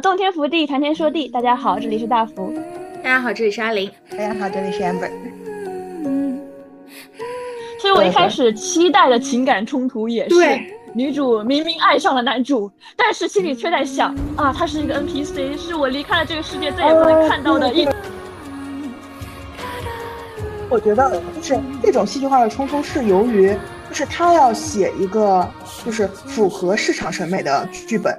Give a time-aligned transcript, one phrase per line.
[0.00, 1.28] 洞天福地，谈天说地。
[1.28, 2.52] 大家好，这里是大福。
[3.02, 3.90] 大家好，这里是阿林。
[4.10, 5.10] 大家好，这里是 amber。
[7.80, 10.34] 所以我一开始期待的情感冲突也是，
[10.94, 17.86] 女主明明爱上了男主，但是心里却在想啊，他是一个 NPC，是我离开了这个世界再也不能看到的一。
[20.70, 23.54] 我觉得就是这种戏剧化的冲突是由于，
[23.88, 25.46] 就是他要写一个
[25.84, 28.16] 就是符合市场审美的剧本。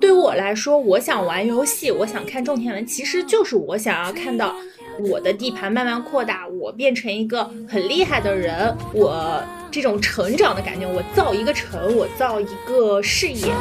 [0.00, 4.54] 对于我来说，我想玩游戏，我想看种田文，其实就是我想要看到
[5.10, 13.52] 我的地盘慢慢扩大，我变成一个很厉害的人，我这种成长的感觉，我造一个城，我造一个事业。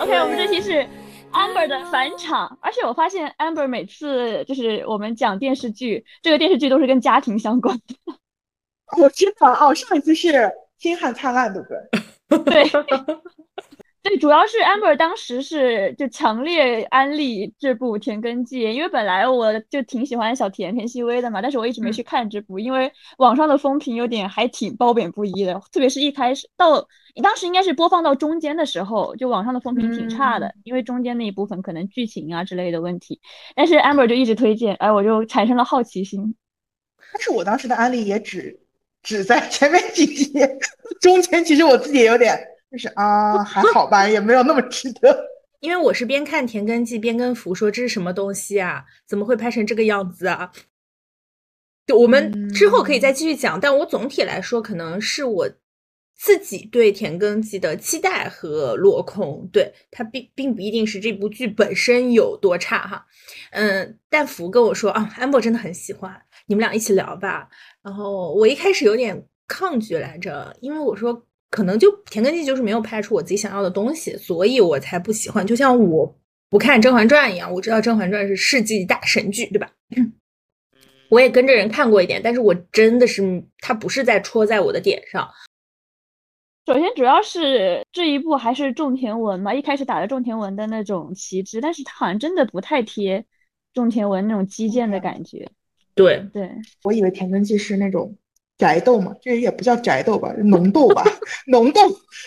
[0.00, 0.86] OK，我们这期是。
[1.32, 7.94] Amber 的返场，而且我发现 Amber 每次就是我们讲电视剧，这个电视剧都是跟家庭相关的。
[9.00, 10.28] 我知道哦，上一次是
[10.78, 12.68] 《星汉灿烂》，对不对？
[12.70, 12.70] 对。
[14.00, 26.86] 对，主要是 Amber 当时是就强烈安利这部《田耕记》，因为本来我就挺喜欢小田田曦薇的嘛，但是我一直没去看这部，因为网上的风评有点还挺褒贬不一的，特别是一开始到
[27.22, 33.20] 当时应该是播放到中间的时候，就网上的风评挺差的，因为中间那一部分可能剧情啊之类的问题，
[33.54, 36.34] 但是 Amber 就一直推荐，哎，我就产生了好奇心。
[37.12, 38.58] 但是我当时的安利也只
[39.02, 40.32] 只在前面几集，
[41.00, 42.38] 中间其实我自己也有点。
[42.70, 45.26] 就是啊，还好吧，也没有那么值得。
[45.60, 48.84] 因为我是边看《田耕记》边跟福说这是什么东西啊？
[49.06, 50.52] 怎么会拍成这个样子啊？
[51.86, 53.58] 就我们之后可以再继续讲。
[53.58, 55.48] 但我总体来说，可能是我
[56.18, 59.48] 自己对《田耕记》的期待和落空。
[59.52, 63.06] 对它并并不一定是这部剧本身有多差哈。
[63.52, 66.14] 嗯，但福跟我说啊，安博真的很喜欢，
[66.46, 67.48] 你们俩一起聊吧。
[67.82, 71.24] 然后我一开始有点抗拒来着，因为我说。
[71.50, 75.46] 可能就《田耕记》就是没有拍出我自己想要的东西，所以我才不喜欢。
[75.46, 76.14] 就像我
[76.50, 79.72] 不看《甄嬛传》一样，我知道《甄嬛传》是世纪大神剧，对吧？
[81.08, 85.26] 我也跟着人看过一点，但是我真的是它不是在戳在我的点上。
[86.68, 93.24] 首先，主要是这一部还是种田文嘛，一开始打着种田文的那种旗帜，但是它好像真的不太贴
[93.72, 95.50] 种田文那种基建的感觉。
[95.94, 96.50] 对对，
[96.82, 98.14] 我以为《田耕记》是那种。
[98.58, 101.04] 宅斗嘛，这也不叫宅斗吧，农斗吧，
[101.48, 101.80] 农斗，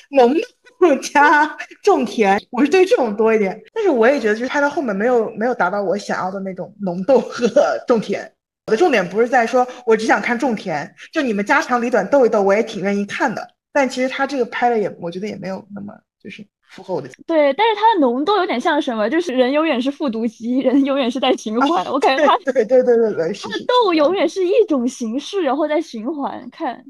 [0.09, 0.33] 农
[0.79, 1.45] 斗加
[1.83, 3.61] 种田，我是对这种多一点。
[3.75, 7.47] 但是我也觉得，就是拍到后面没有没有达到我想要的那种农斗和
[7.85, 8.33] 种田。
[8.65, 13.45] 我的重点不是在说我只想看种田，就你们家长里短斗一斗，我也挺愿意看的。
[13.73, 16.45] 但其实他这个拍的也，我觉得也没有那么就是。
[16.71, 19.09] 符合我的对，但是它的浓度有点像什么？
[19.09, 21.83] 就是人永远是复读机，人永远是在循环。
[21.91, 26.47] 我感觉他对对对对对，他的豆永远是一种形式，然后在循环。
[26.49, 26.85] 看，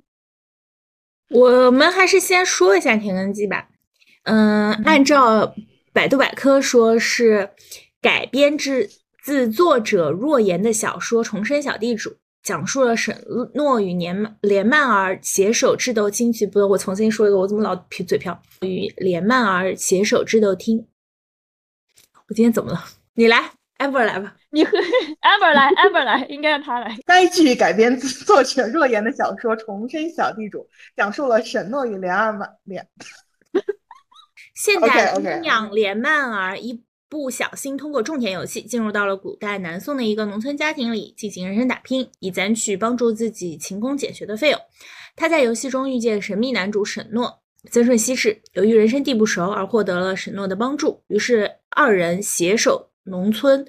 [1.32, 3.70] 我们还是先说一下《田耕记》吧。
[4.26, 5.52] 嗯，按照
[5.92, 7.50] 百度百科说是
[8.00, 8.88] 改编自
[9.24, 12.12] 自作者若言的小说《重生小地主》。
[12.44, 13.16] 讲述了沈
[13.54, 18.42] 诺与连连曼儿携手智斗金曲，不，我重新说一个，我怎么老皮嘴瓢？
[18.62, 20.88] 与连曼儿携手智斗听，
[22.28, 22.84] 我今天怎么了？
[23.14, 24.72] 你来，amber 来吧，你和
[25.22, 26.98] amber 来，amber 来，应该让他来。
[27.06, 30.60] 该剧改编自作者若言的小说《重生小地主》，
[30.96, 32.88] 讲述了沈诺与连二曼连
[34.56, 36.84] 现代姑娘连曼儿一。
[37.12, 44.58] 不小心通过种田游戏进入到了古代南宋的一个农村家庭里进行人生打拼，以攒取帮助自己勤工俭学的费用。
[45.18, 48.42] 他在游戏中遇见神秘男主沈诺，曾顺西氏。
[48.54, 53.68] 由于人生地不熟而获得了沈诺的帮助，于是二人携手农村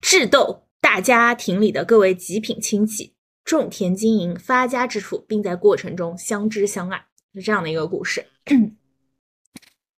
[0.00, 8.26] 智斗大家庭里的各位极品亲戚，种田经营发家致富，并在过程中相知相爱，是这样的一个故事。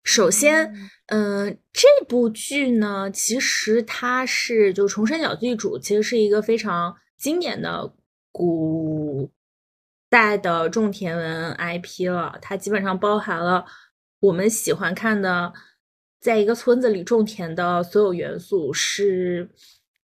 [0.04, 0.72] 首先，
[1.06, 7.90] 嗯，这部剧呢，其实它是就重生小地主，其实是一个非常经典的
[8.30, 9.30] 古
[10.10, 12.38] 代的种田文 IP 了。
[12.42, 13.64] 它基本上包含了
[14.20, 15.54] 我们喜欢看的，
[16.20, 19.48] 在一个村子里种田的所有元素，是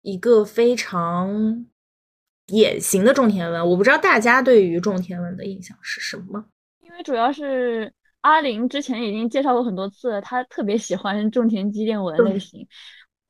[0.01, 1.67] 一个非常
[2.47, 3.69] 典型的种田文。
[3.69, 6.47] 我不知道大家对于种田文的印象是什么，
[6.81, 7.93] 因为主要是。
[8.23, 12.67] 阿玲之前已经介绍过很多次了，她特别喜欢种田基建文类型。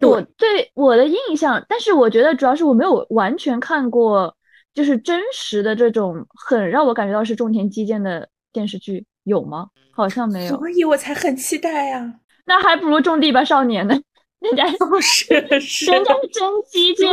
[0.00, 4.34] 我对我的印象，但是我觉得主要是我没有完全看过，
[4.72, 9.68] 就是真实的这种很让我感觉到是种田基建的电视剧有吗？
[9.92, 12.14] 好像没有，所以我才很期待呀。
[12.46, 13.94] 那还不如种地吧少年呢，
[14.40, 14.76] 人家是
[15.60, 17.08] 是，人家是真基建。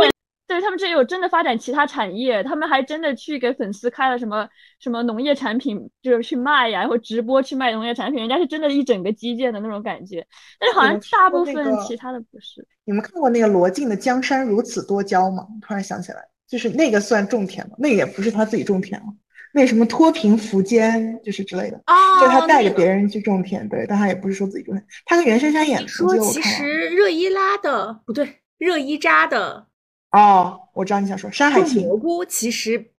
[0.47, 4.47] 对他们这有真的发展其他产业，他们还真的去给粉丝开了什么
[4.79, 10.25] 什么农业产品，就是去卖呀，然后直播去卖农业产品，人家是真的一整个基建的那种感觉。
[10.57, 11.53] 但是好像大部分
[11.85, 12.65] 其他的不是。
[12.85, 15.45] 你们看过那个罗晋的《江山如此多娇》吗？
[15.61, 17.75] 突然想起来，就是那个算种田吗？
[17.77, 19.07] 那也不是他自己种田了，
[19.53, 21.77] 那什么脱贫扶坚就是之类的，
[22.21, 24.85] 就他带着别人去种田，对，但他也不是说自己种田。
[25.05, 29.67] 他跟袁姗姗演的，说其实热依拉的不对，热依扎的。
[30.11, 31.83] 哦，我知道你想说《山海情》。
[31.85, 32.91] 蘑菇其实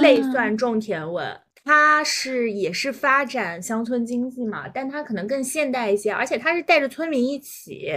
[0.00, 7.92] 类算种田文，它是也是发展乡村经济嘛，但它可能更现代一些，而且它是带着村民一起，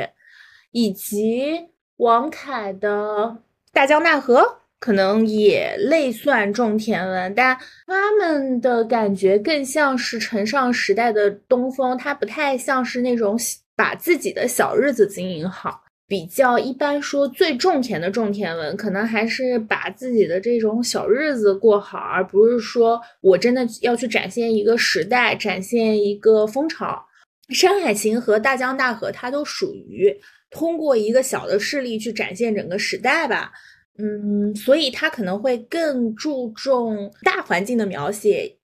[0.72, 3.24] 以及王凯的
[3.72, 4.42] 《大江大河》
[4.80, 7.58] 可能也类算种田文，但
[7.88, 13.38] 他们的感觉更像是承上时代的东风，它不太像是那种
[13.76, 15.84] 把自己的小日子经营好。
[16.10, 27.06] 比较一般说最种田的种田文，可能还是把自己的这种小日子过好，而不是说我真的要去展现一个时代，展现一个风潮。
[27.56, 30.12] 《山海情》和《大江大河》，它都属于
[30.50, 33.52] 通过一个小的事例去展现整个时代吧。
[34.00, 38.58] 嗯，所以它可能会更注重大环境的描写，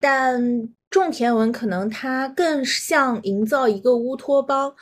[0.00, 4.74] 但种田文可能它更像营造一个乌托邦。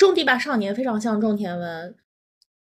[0.00, 1.94] 种地吧少年非常像种田文，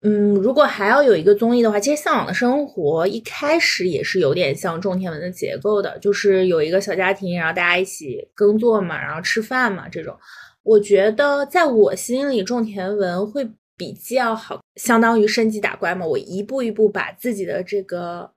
[0.03, 10.17] 嗯，如果还要有一个综艺的话，其实向往的生活一开始也是有点像种田文的结构的，就是有一个小家庭，然后大家一起耕作嘛，然后吃饭嘛，这种。
[10.63, 13.45] 我觉得在我心里，种田文会
[13.75, 18.31] 比较好，相当于升级打怪嘛，我一步一步把自己的这个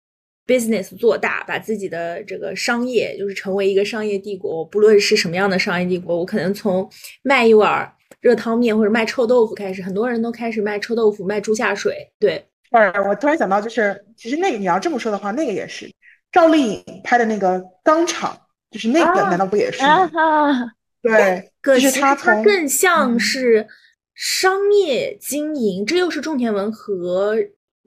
[0.45, 6.91] business 做大，把自己的这个商业就是成为一个商业帝国，我不论是什么样的商业帝国，我可能从
[7.23, 7.95] 卖一碗。
[8.21, 12.11] 热汤面或者卖臭豆腐开始，很多人都开始卖臭豆腐、卖猪下水。
[12.19, 15.89] 对，哎，我突然想到，就是其实那个你要这么说的话，那个也是
[16.33, 18.37] 赵丽颖拍的那个钢厂，
[18.73, 20.11] 就是那个难道不也是吗？
[21.01, 23.69] 对，可是它更像是
[24.15, 27.37] 商业经营，这又是种田文和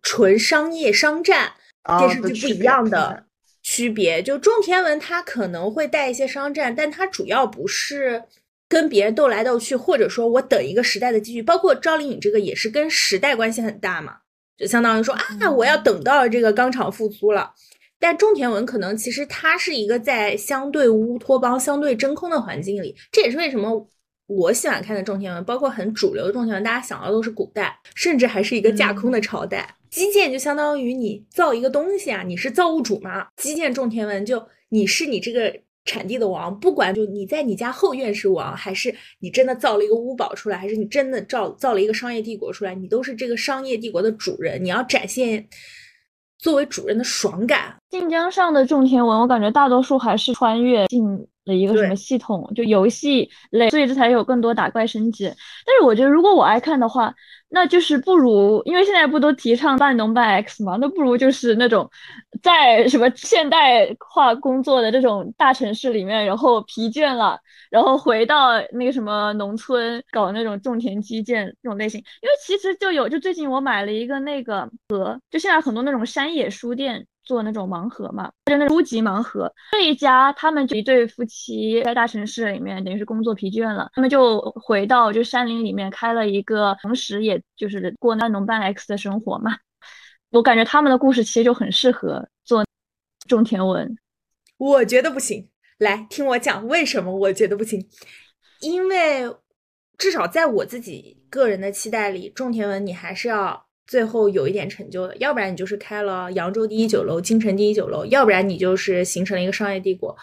[0.01, 1.51] 纯商业商战
[2.00, 3.25] 电视剧不一样的
[3.62, 4.24] 区别。
[4.24, 8.24] 就种田文它可能会带一些商战，但它主要不是。
[8.71, 14.15] 跟别人斗来斗去，或者说我等一个时代的机遇，包括赵丽颖这个也是跟时代关系很大嘛，
[14.57, 17.53] 就相当于说啊，我要等到这个钢厂复苏了。
[18.00, 23.85] 但种田文可能其实它是一个在相对乌托邦、相对真空的环境里，这也是为什么
[24.27, 29.75] 我喜欢看的种田文，包括很主流的种田文，大家想到都是古代，甚至还是一个架空的朝代。
[29.89, 33.27] 基建就相当于你造一个东西啊，你是造物主嘛？
[33.35, 35.53] 基建种田文就你是你这个。
[35.83, 44.63] 产地的王，不管就你在你家后院是王，还是你真的造了一个屋堡出来，还是你真的造造了一个商业帝国出来，你都是这个商业帝国的主人。
[44.63, 45.48] 你要展现
[46.38, 47.75] 作为主人的爽感。
[47.89, 51.04] 晋江上的种田文，我感觉大多数还是穿越进
[51.45, 55.25] 了一个什么系统，就游戏类，所以这才有更多打怪升级。
[55.25, 57.13] 但是我觉得，如果我爱看的话。
[57.53, 60.77] 那就是不如，因为现在不都提倡半农半 X 嘛？
[60.80, 61.89] 那不如就是那种
[62.42, 67.38] 在什么现代化工作的这种大城市里面，然后疲倦了，
[67.69, 72.00] 然后回到那个什么农村搞那种种田基建这种类型。
[72.00, 77.06] 因为其实就有，就最近我买了一个那个呃，就现在很多那种山野书店。
[77.31, 79.50] 做那种盲盒嘛，就那书籍盲盒。
[79.71, 89.56] 这一家他们一对夫妻在大城市里面，等于是工作疲倦了，他们就回到就山林里面开了一个，同时也就是过半农半 X 的生活嘛。
[90.31, 92.66] 我感觉他们的故事其实就很适合做
[93.30, 93.95] 种田文。
[94.57, 95.47] 我觉得不行，
[95.78, 97.88] 来听我讲为什么我觉得不行。
[98.59, 99.33] 因为
[99.97, 103.68] 至少在我自己个人的期待里，种田文你还是要。
[103.88, 110.16] 最后有一点成就的，要不然你就是开了扬州第一酒楼、京城第一酒楼，要不然你就是形成了一个商业帝国。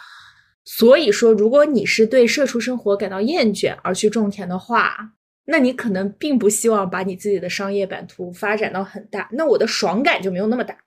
[0.65, 5.13] 所以说，如果你是对社畜生活感到厌倦而去种田的话，
[5.45, 10.77] 那你可能并不希望把你自己的商业版图发展到很大，那我的爽感就没有那么大，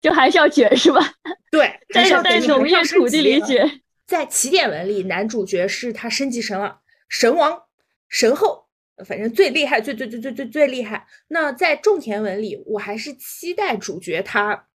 [0.00, 1.00] 就还是要卷是吧？
[1.50, 3.80] 对，在在农业土地里卷。
[4.06, 7.62] 在起点文里，男主角是他升级神了神王、
[8.08, 8.61] 神后。
[9.04, 11.06] 反正最厉害，最最最最最最厉害。
[11.28, 14.68] 那在种田文里，我还是期待主角他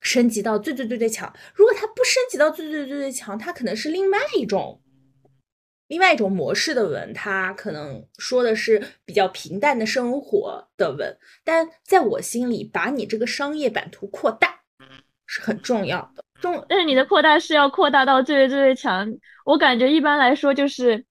[0.00, 1.32] 升级到最最最最强。
[1.54, 4.80] 如果他不升级到最最最最强，他可能是另外一种
[5.88, 11.16] 另外一种模式的文，他可能说的是比较平淡的生活的文。
[11.44, 14.60] 但在我心里，把你这个商业版图扩大
[15.26, 16.24] 是很重要的。
[16.40, 19.14] 重，但是你的扩大是要扩大到最最最最强。
[19.44, 21.04] 我感觉一般来说就是。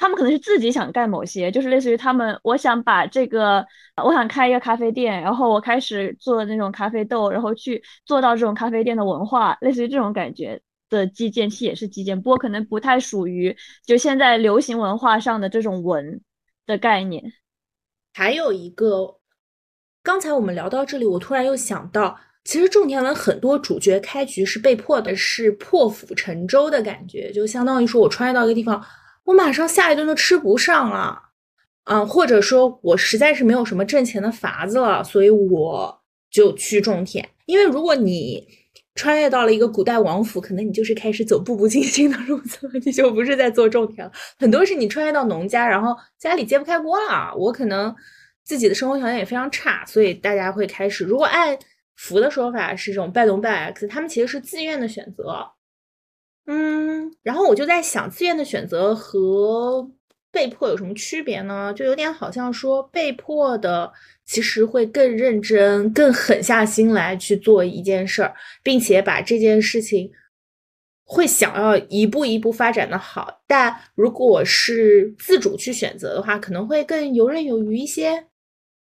[0.00, 3.62] 他们可能是自己想干某些，就是类似于他们，我想把这个，
[4.02, 13.54] 我想开一个咖啡店，然后我开始做那种咖啡豆，然后去做到这种咖啡店的文化，类似于这种感觉的基建，其实也是基建，不过可能不太属于
[13.86, 16.22] 就现在流行文化上的这种文
[16.64, 17.22] 的概念。
[18.14, 19.18] 还有一个，
[20.02, 22.18] 刚才我们聊到这里，我突然又想到。
[22.42, 28.82] 其实种田文很多主角开局是被迫的，是破釜沉舟的感觉，就相当于说我穿越到一个地方，
[29.24, 31.20] 我马上下一顿都吃不上了，
[31.84, 37.28] 嗯，或者说我实在是没有什么挣钱的法子了，所以我就去种田。
[37.46, 38.46] 因为如果你
[38.94, 44.12] 穿越到了一个古代王府，可能你就是开始走步步惊心的路子了， 你就不是在做种田了。
[44.38, 47.94] 很多是你穿越到农家，然后家里揭不开锅了，我可能
[48.44, 51.58] 自己的生活条件也非常差，所以大家会开始，如果按。
[52.02, 55.46] 福的说法是这种拜农拜 X，他们其实是自愿的选择。
[56.46, 59.88] 嗯，然后我就在想，自愿的选择和
[60.32, 61.72] 被迫有什么区别呢？
[61.74, 63.92] 就有点好像说，被迫的
[64.24, 70.10] 其实会更认真、更狠下心来去做一件事儿，并且把这件事情
[71.04, 73.42] 会想要一步一步发展的好。
[73.46, 78.26] 但如果是自主去选择的话，可能会更游刃有余一些。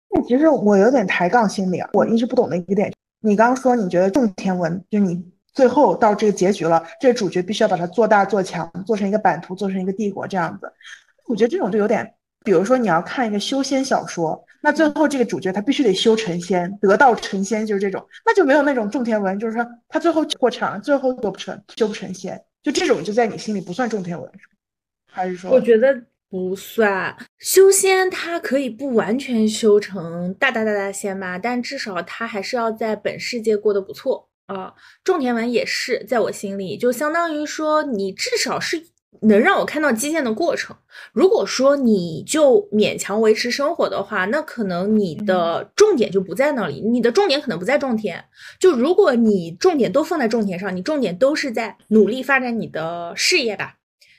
[0.09, 2.91] 那其实我有点抬杠心理啊，我一直不懂的一个点。
[3.23, 10.71] 你刚刚说你觉得种田文，就你最后到这个结局了，这个主角必须要把它做大做强，做成一个版图，做成一个帝国这样子。
[11.27, 24.31] 我觉得这种就有点，比如说你要看一个修仙小说，那最后这个主角他必须得修成仙，得道成仙，就是这种，那就没有那种种田文，就是说他最后过场，最后做不成，修不成仙，就这种就在你心里不算种田文，
[25.11, 25.51] 还是说？
[25.51, 34.73] 我觉得不算修仙，它可以不完全修成大大大大仙吧，但至少他还是要在本世界过得不错啊。
[35.03, 38.83] 种田文也是，在我心里就相当于说，你至少是
[39.23, 40.75] 能让我看到基建的过程。
[41.13, 48.23] 如果说你就勉强维持生活的话，那可能你的重点就不在那里，你的重点可能不在种田。
[48.59, 53.75] 就如果你重点都放在种田上，你重点都是在努力发展你的事业吧，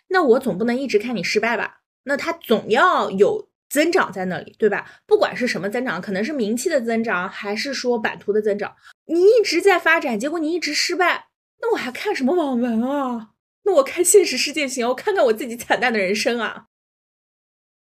[0.09, 1.81] 那我总不能一直看你失败吧。
[2.05, 4.85] 那它总要有增长在那里，对吧？
[5.07, 8.75] 不管是什么增长，可能是名气的增长，还是说版图的增长，
[9.07, 11.27] 你一直在发展，结果你一直失败，
[11.61, 13.31] 那我还看什么网文啊？
[13.65, 16.67] 那我看现实世界行，我看看我自己惨淡的人生啊！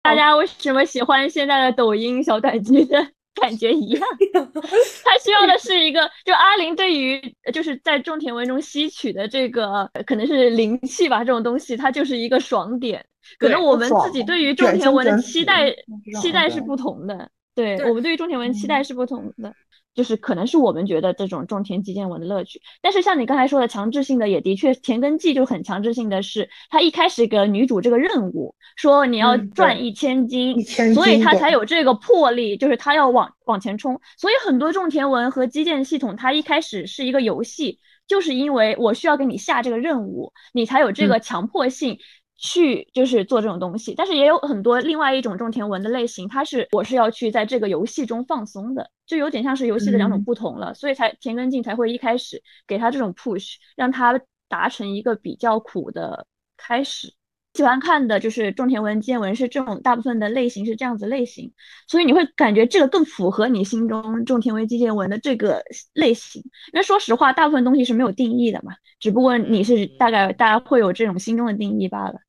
[0.03, 3.09] 大家为什么喜欢现在的抖音小短剧的？
[3.41, 4.03] 感觉一样，
[5.05, 7.23] 他需要的是一个，就阿林对于
[7.53, 13.07] 就是在种田文中吸取的这个可能是灵气吧，这种东西，它就是一个爽点。
[13.39, 15.73] 可能我们自己对于种田文的期待
[16.21, 19.55] 期待是不同的，对我们对于种田文期待是不同的。
[19.99, 30.63] 就是可能是我们觉得这种种田基建文的乐趣，但是像你刚才说的强制性的，也的确田耕记就很强制性的是，他一开始给女主这个任务，说你要赚一千金，
[30.95, 34.01] 所以他才有这个魄力，就是他要往往前冲。
[34.17, 41.99] 所以很多种田文和基建系统，它一开始是一个游戏，就是因为我需要给你下这个任务，你才有这个强迫性。
[42.39, 56.27] 去就是做这种东西，但是也有很多另外一种种田文的类型，它是我是要去在这个游戏中放松的，就有点像是游戏的两种不同了，所以才田根静才会一开始给他这种 push，让他达成一个比较苦的
[56.57, 57.13] 开始。
[57.55, 61.53] 喜欢看的就是种田文、建文是这种大部分的类型是这样子类型，
[61.89, 65.61] 所以你会感觉这个更符合你心中种田文、基建文的这个
[65.95, 66.41] 类型。
[66.73, 72.21] 因为说实话，大部分东西是没有定义的嘛，只不过你是大概大家会有这种心中的定义罢了。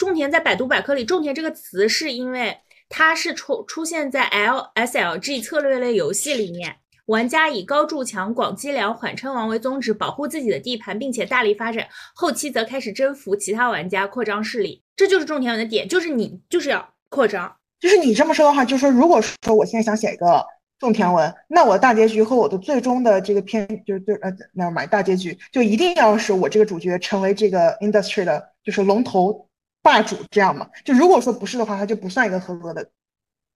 [0.00, 2.56] 种田在百度百科里，种田这个词是因为
[2.88, 11.86] 它是出出现在 L S L G 策略类游戏里面，玩家以高筑墙、广积粮、缓称王为宗旨，保护自己的地盘，并且大力发展。
[12.14, 14.82] 后期则开始征服其他玩家，扩张势力。
[14.96, 17.54] 这就是种田文的点，就是你就是要扩张。
[17.78, 20.42] 就是你这么说的话，就是说，如果说我现在想写一个
[20.78, 29.46] 种田文，那我大结局和我的最终的这个片，就是对呃，那买大结局就一定要是我这个主角成为这个 industry 的，就是龙头。
[29.90, 30.68] 霸主这样嘛？
[30.84, 32.88] 就如果说不是的话，它就不算一个合格的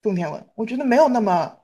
[0.02, 0.44] 种田文。
[0.56, 1.56] 我觉得没有那么，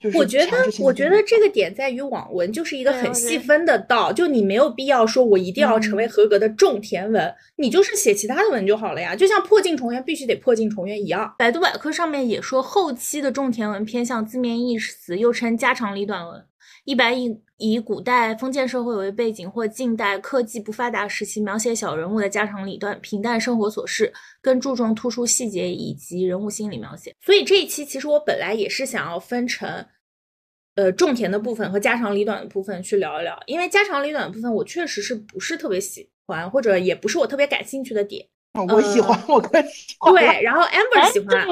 [0.00, 9.14] 就是我觉得，我觉得这个点在于网文就是一个很细分的道，就你没有必要说我一定要成为合格的种田文，你就是写其他的文就好了呀。
[9.14, 11.32] 就像破镜重圆必须得破镜重圆一样。
[11.38, 16.44] 百度百科上面也说，后期的种田文偏向字面意思，又称家长里短文。
[16.86, 27.12] 一般以以古代封建社会为背景，或近代科技不发达时期，描写小人物的家长里短、平淡生活琐事，更注重突出细节以及人物心理描写。
[27.20, 29.84] 所以这一期其实我本来也是想要分成，
[30.76, 38.24] 呃，种田的部分和家长里短的部分去聊一聊，因为家长里短的部分我确实是不是特别喜欢，或者也不是我特别感兴趣的点。
[38.72, 40.14] 我喜欢，我更喜 欢。
[40.14, 41.44] 对，然后 Amber 喜欢。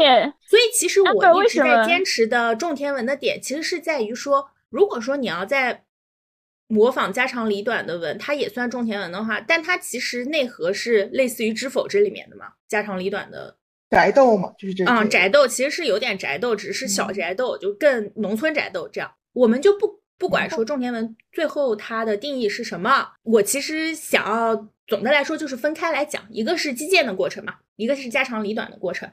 [0.49, 5.85] 所以其实我一直在坚持的种田文的点，其实是在于说，如果说你要在
[6.67, 13.57] 模仿家长里短的文，它也算种田文的话，但它其实内核是类似于知否这里面的嘛，家长里短的
[13.89, 14.85] 宅斗嘛，就是这。
[14.87, 19.15] 嗯，宅斗其实是有点宅斗，只是小宅斗，就更农村宅斗这样。
[19.33, 24.69] 我们就不不管说种田文最后它的定义是什么，我其实想要。
[24.87, 29.11] 总的来说就是分开来讲，一个是基建的过程嘛，一个是家长里短的过程。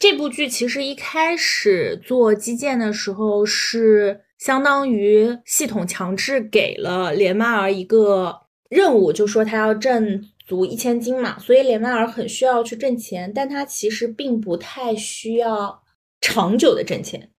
[0.00, 8.34] 这部剧其实一开始做基建的时候，是相当于系统强制给了连麦儿一个
[8.70, 15.82] 任务，就说他要挣足一千金嘛，所以连麦儿很需要去挣钱，但他其实并不太需要
[16.22, 17.30] 长久的挣钱，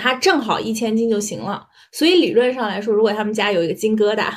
[0.00, 1.68] 他挣好一千金就行了。
[1.92, 4.32] 所以理论上来说，如果他们家有一个金疙瘩。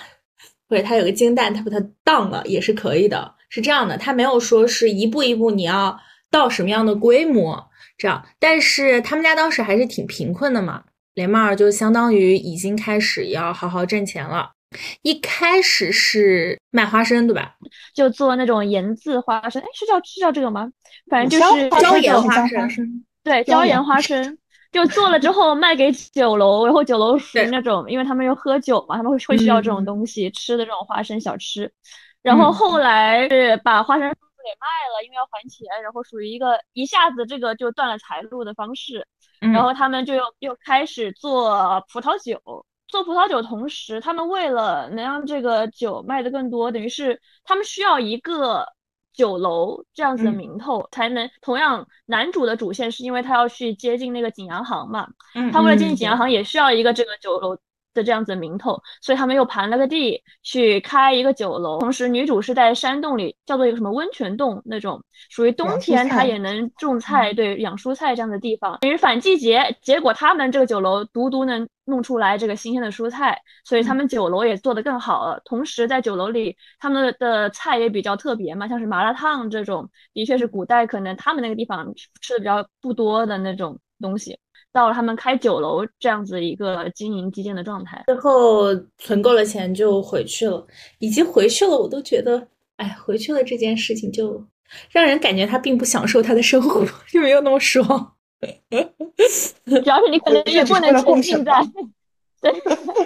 [0.67, 3.97] 或者他有个金蛋，他把它当了也是可以的，是这样的。
[3.97, 7.68] 他没有说是一步一步你要到什么样的规模
[7.99, 10.83] 这样，但是他们家当时还是挺贫困的嘛。
[11.15, 14.51] 连帽儿就相当于已经开始要好好挣钱了。
[15.01, 17.55] 一开始是卖花生，对吧？
[17.93, 20.69] 就做那种盐渍花生，哎，是叫是叫这个吗？
[21.09, 24.37] 反正就是椒盐花生， 对，椒盐花生。
[24.71, 31.69] 就做了之后卖给酒楼，然后酒楼属于那种，因为他们要喝酒嘛，他们会会需要这种东西吃的这种花生小吃。
[32.21, 34.13] 然后后来是把花生
[34.49, 39.07] 给卖了，因为要还钱，然后属于一个一下子这个就断了财路的方式。
[39.39, 48.65] 然后他们就又又开始做葡萄酒，做葡萄酒同时，他们为了能让这个酒卖的更多，等于是他们需要一个。
[49.11, 55.09] 酒楼这样子的名头才能同样，男主的主线是因为他要去接近那个景阳行嘛，
[55.51, 57.57] 他为了接近景阳行也需要一个这个酒楼。
[57.93, 61.79] 的这样子的名头，所以他们又盘了个地去开一个酒楼。
[61.79, 68.77] 同时，女主是在山洞里，叫做一个什么温泉洞那种，属于冬天她也能种菜，对，养蔬菜这样的地方。
[68.81, 75.41] 等于反季节，结果他们这个酒楼独独能弄出来这个新鲜的蔬菜，所以他们酒楼也做得更好了。
[75.45, 84.37] 同时，在酒楼里，他们的菜也比较特别嘛，像是麻辣烫这种，的确是古代可能他们那个地方吃的比较不多的那种东西。
[84.71, 90.65] 到了他们开酒楼这样子一个经营基建的状态，最后存够了钱就回去了。
[90.99, 94.45] 以及回去了，我都觉得，哎，回去了这件事情就
[94.91, 98.13] 让人感觉他并不享受他的生活， 就没有那么爽。
[99.65, 101.61] 主要是你可能也不能沉浸在，
[102.39, 102.53] 对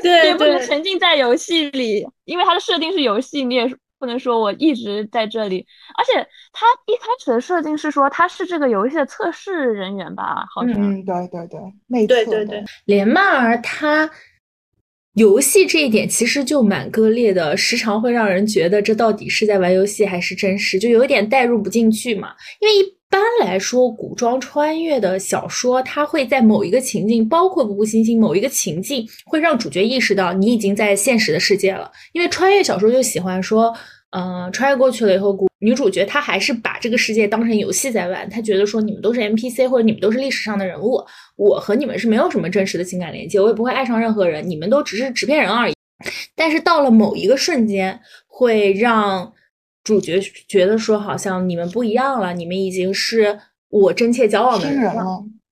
[0.01, 3.67] 对， 也不能沉浸在游戏里，因为它的设定是游戏，你也
[4.03, 5.65] 不能说我一直在这里，
[5.97, 10.43] 而且他一开始的设定是说他是这个游戏的测试人员吧？
[10.53, 12.63] 好像，嗯，对对对，没错，对对对。
[12.83, 14.09] 连曼儿他
[15.13, 22.33] 游戏这一点其实就蛮割裂的，时常会让人觉得这到底是在玩游戏还是真实，就有点代入不进去嘛。
[22.59, 31.89] 因为一般来说，古装穿越的小说，它会在某一个情境，包括《步步惊心》某一个情境，会让主角意识到你已经在现实的世界了。
[32.11, 33.73] 因为穿越小说就喜欢说。
[34.15, 38.29] 嗯，穿越过去了以后，女主角她还是把这个世界当成游戏在玩。
[38.29, 41.03] 她觉得说你们都是 NPC 或者你们都是历史上的人物，
[41.35, 45.73] 我和你们是没有什么真实的情感连接，我也不会爱上任何人，你们都只是纸片人而已。
[46.35, 49.33] 但是到了某一个瞬间，会让
[49.83, 55.03] 主角觉得说好像你们不一样了，你们已经是我真切交往的人了。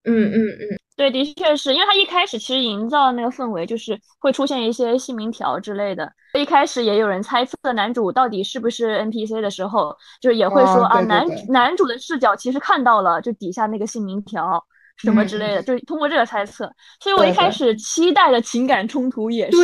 [0.03, 0.80] 嗯嗯嗯。
[0.97, 6.11] 对，的确是因为他一开始其实营造的那个氛围就是会出现一些姓名条之类的。
[6.37, 14.63] 一开始也有人猜测男主到底是不是 NPC 的时候，就是也会说啊，男男主的视角其实看到了就底下那个姓名条
[14.97, 16.71] 什么之类的，就是通过这个猜测。
[16.99, 19.57] 所以我一开始期待的情感冲突也是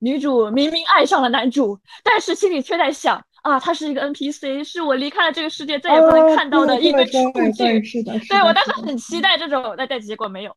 [0.00, 7.80] 女主明明爱上了男主，但是心里却在想啊，他是一个 NPC，是我离开了这个世界再也不能看到的一堆数据。
[8.28, 10.54] 对我当时很期待这种，但但结果没有。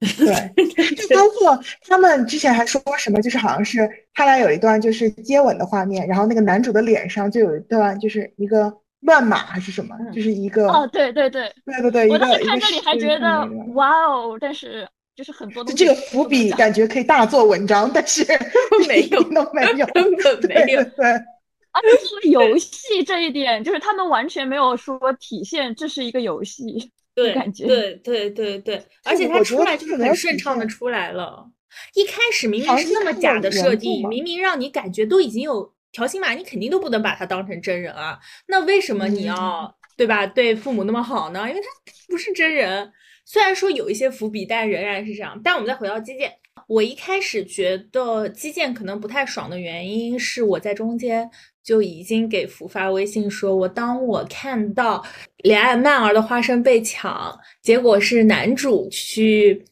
[0.00, 18.22] 对， 就包括他们之前还说什么，就是好像是他俩有一段就是接吻的画面，然后那个男主的脸上就有一段就是一个乱码还是什么，就是一个哦，对对对，对对对，我当时看这里还觉得哇哦，但是就是很多这个伏笔感觉可以大做文章，但是
[18.86, 21.06] 没有都没有，根本没有，对。
[21.72, 26.90] 而且作为游戏这一点，就是他们完全没有说体现这是一个游戏。
[27.16, 31.50] 对，感觉对对对对，而且他出来就是很顺畅的出来了。
[31.94, 38.18] 一开始明明是那么假的设定，明明让你感觉都已经有条形码，你肯定都不能把它当成真人啊。
[38.48, 40.26] 那为什么你要对吧？
[40.26, 41.48] 对父母那么好呢？
[41.48, 41.66] 因为他
[42.06, 42.92] 不是真人。
[43.24, 45.40] 虽然说有一些伏笔，但仍然是这样。
[45.42, 46.30] 但我们再回到基建，
[46.66, 51.30] 我一开始觉得基建可能不太爽的原因是我在中间
[51.62, 55.04] 就已经给福发微信说，我当我看到
[55.44, 59.64] 怜爱曼儿的花生被抢，结果是男主去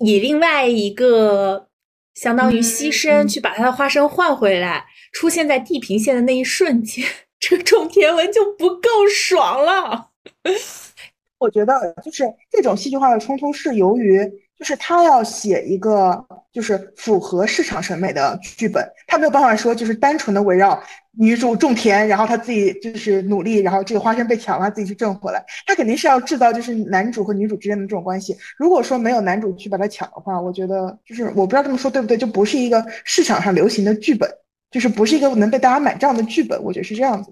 [0.00, 1.68] 以另外一个
[2.14, 7.04] 相当于牺牲去把他的花生换回来，出现在地平线的那一瞬间，
[7.40, 10.10] 这种甜文就不够爽了。
[11.38, 14.18] 我觉得就是这种戏剧化的冲突是由于，
[14.58, 20.82] 就是他要写一个就是符合市场审美的剧本，他没有办法说就是单纯的围绕
[21.18, 25.44] 女主种田，然后他自己就是努力，然后这个花生被抢了，他自己去挣回来。
[25.66, 28.36] 他肯定是要制造就是男主和女主之间的这种关系。
[28.56, 34.30] 如果说没有男主去把它抢的话，我觉得就是我不知道这么说对不对，就不是一个市场上流行的剧本，
[34.70, 36.62] 就是不是一个能被大家买账的剧本。
[36.62, 37.30] 我觉得是这样子。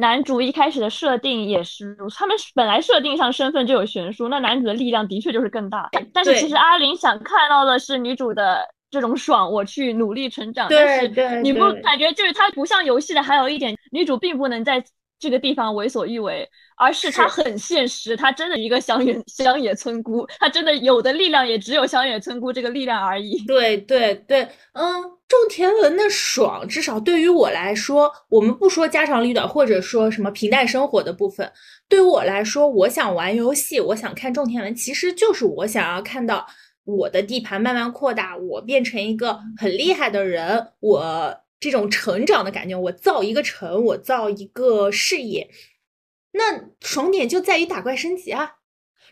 [0.00, 5.90] 男主一开始的设定也是，他们本来设定上身份就有悬殊，那男主的力量的确就是更大。
[6.14, 10.68] 但是其实阿林想看到的是女主的这种爽，我去努力成长。
[10.70, 14.80] 但是你不感觉就是他不像游戏的，还有一点女主并不能在
[15.18, 23.44] 这个地方为所欲为，而是她很现实，她真的一个乡野乡野村姑，她真的有的力量也只有乡野村姑这个力量而已。
[23.46, 25.17] 对对对，嗯。
[25.28, 31.52] 种田文的爽，至少对于我来说，我们不说家长里短，或者说什么平淡生活的部分，
[31.86, 36.46] 对于我来说，我想玩游戏，我想看种田文，其实就是我想要看到
[36.84, 45.50] 我的地盘慢慢扩大，我变成一个很厉害的人，我这种成长的感觉，我造一个城，我造一个事业，
[46.32, 48.54] 那爽点就在于打怪升级啊。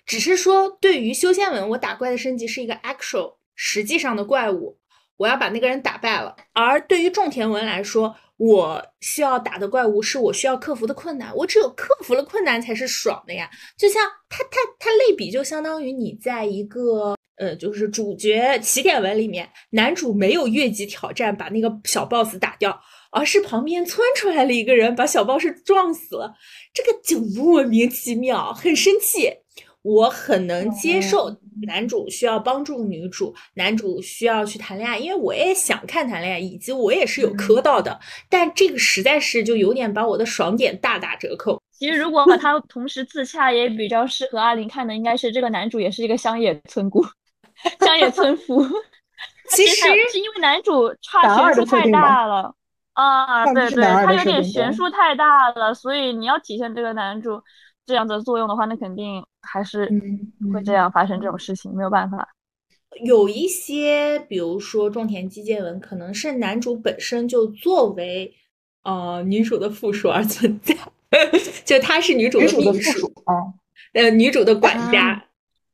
[0.06, 4.78] 只是说，对于修仙文，我打怪的升级是一个 actual 实际上的怪物。
[5.16, 13.50] 我要把那个人打败了，而对于种田文来说，我需要打的怪物是我需要克服的困难，我只有克服了困难才是爽的呀。
[13.78, 22.78] 就像他他他类比，就相当于你在一个呃，就是主角起点文里面，男主没有越级挑战把那个小 boss 打掉，
[23.10, 26.34] 而是旁边窜出来了一个人把小 boss 撞死了，
[26.74, 29.32] 这个就莫名其妙，很生气。
[29.82, 31.30] 我很能接受
[31.62, 37.98] 男主需要帮助女主，男主需要去谈恋爱，因为我也想看谈恋爱，以及我也是有磕到的。
[38.28, 41.60] 但这个实在是就有点把我的爽点大打折扣。
[41.72, 47.04] 其实如果把它同时自洽，也比较适合阿林看的，应该是这个男主也是一个乡野村姑、
[47.80, 48.62] 乡野村夫。
[49.50, 52.54] 其实是因为男主差悬殊太大了
[52.94, 57.42] 啊，对对，他有点悬殊太大了，所以你要体现这个男主。
[57.86, 59.88] 这样的作用的话，那肯定还是
[60.52, 62.28] 会这样发生这种事情，没有办法。
[63.04, 68.34] 有一些，比如说种田基建文，可能是男主本身就作为
[68.82, 70.74] 呃女主的附属而存在，
[71.64, 73.54] 就他是女主的秘书啊，
[73.92, 75.22] 呃，女主的管家。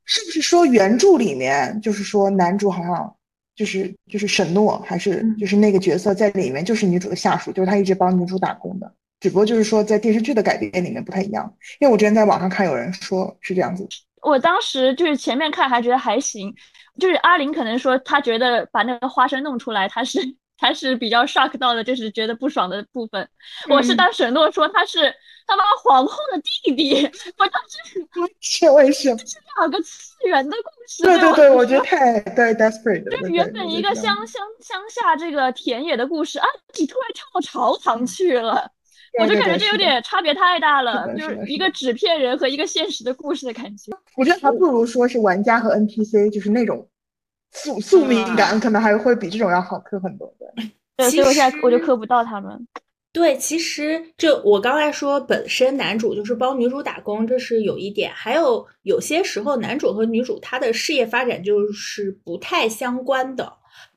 [0.05, 3.15] 是不是说原著里面就是说男主好像
[3.55, 8.93] 就是就是沈诺，还是就是那个角色在里面就是女主的下属，就是他一直帮女主打工的。
[9.23, 13.87] 只不过就是说，在电视剧的改编里面不太一样，因为我之前在网上看有人说是这样子。
[14.21, 16.53] 我当时就是前面看还觉得还行，
[16.99, 20.19] 就是阿玲可能说她觉得把那个花生弄出来，她是
[20.57, 23.25] 她是比较 shock 到的，就是觉得不爽的部分。
[23.69, 25.13] 我是当沈诺说他是
[25.47, 28.05] 他妈皇后的弟弟，我当时
[28.41, 29.17] 是为什么？
[29.19, 31.03] 是两个次元的故事。
[31.03, 33.09] 对对对，我觉得太太 desperate。
[33.09, 36.45] 就是原本一个乡乡乡下这个田野的故事啊，
[36.77, 38.69] 你突然跳到朝堂去了。
[39.19, 43.91] 我就感觉这有点差别太大了，就是一个纸片人和一个现实的故事的感觉。
[44.17, 46.87] 我觉得还不如说是玩家和 NPC，就是那种
[47.51, 50.33] 宿宿命感，可能还会比这种要好磕很多。
[50.97, 52.67] 对，所以我现在我就磕不到他们。
[53.11, 58.11] 对，其实就我刚才说，本身男主就是帮女主打工，这是有一点。
[58.15, 63.53] 还有有些时候，男主和女主他的事业发展就是不太相关的。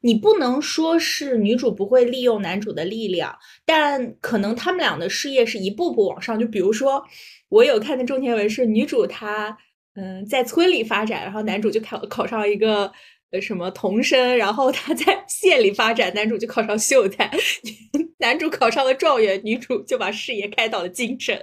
[0.06, 6.38] 你不能说是女主不会利用男主的力量，但可能他们俩的事业是一步步往上。
[6.38, 7.04] 就比如说，
[7.48, 9.58] 我有看的种田文是女主她
[9.94, 12.92] 嗯在村里发展，然后男主就考考上一个。
[13.32, 17.28] 呃，什么童生，然后他在 县里发展，男主就考上秀才，
[18.18, 21.36] 男主考上了状元，女主就把事业开到了京城，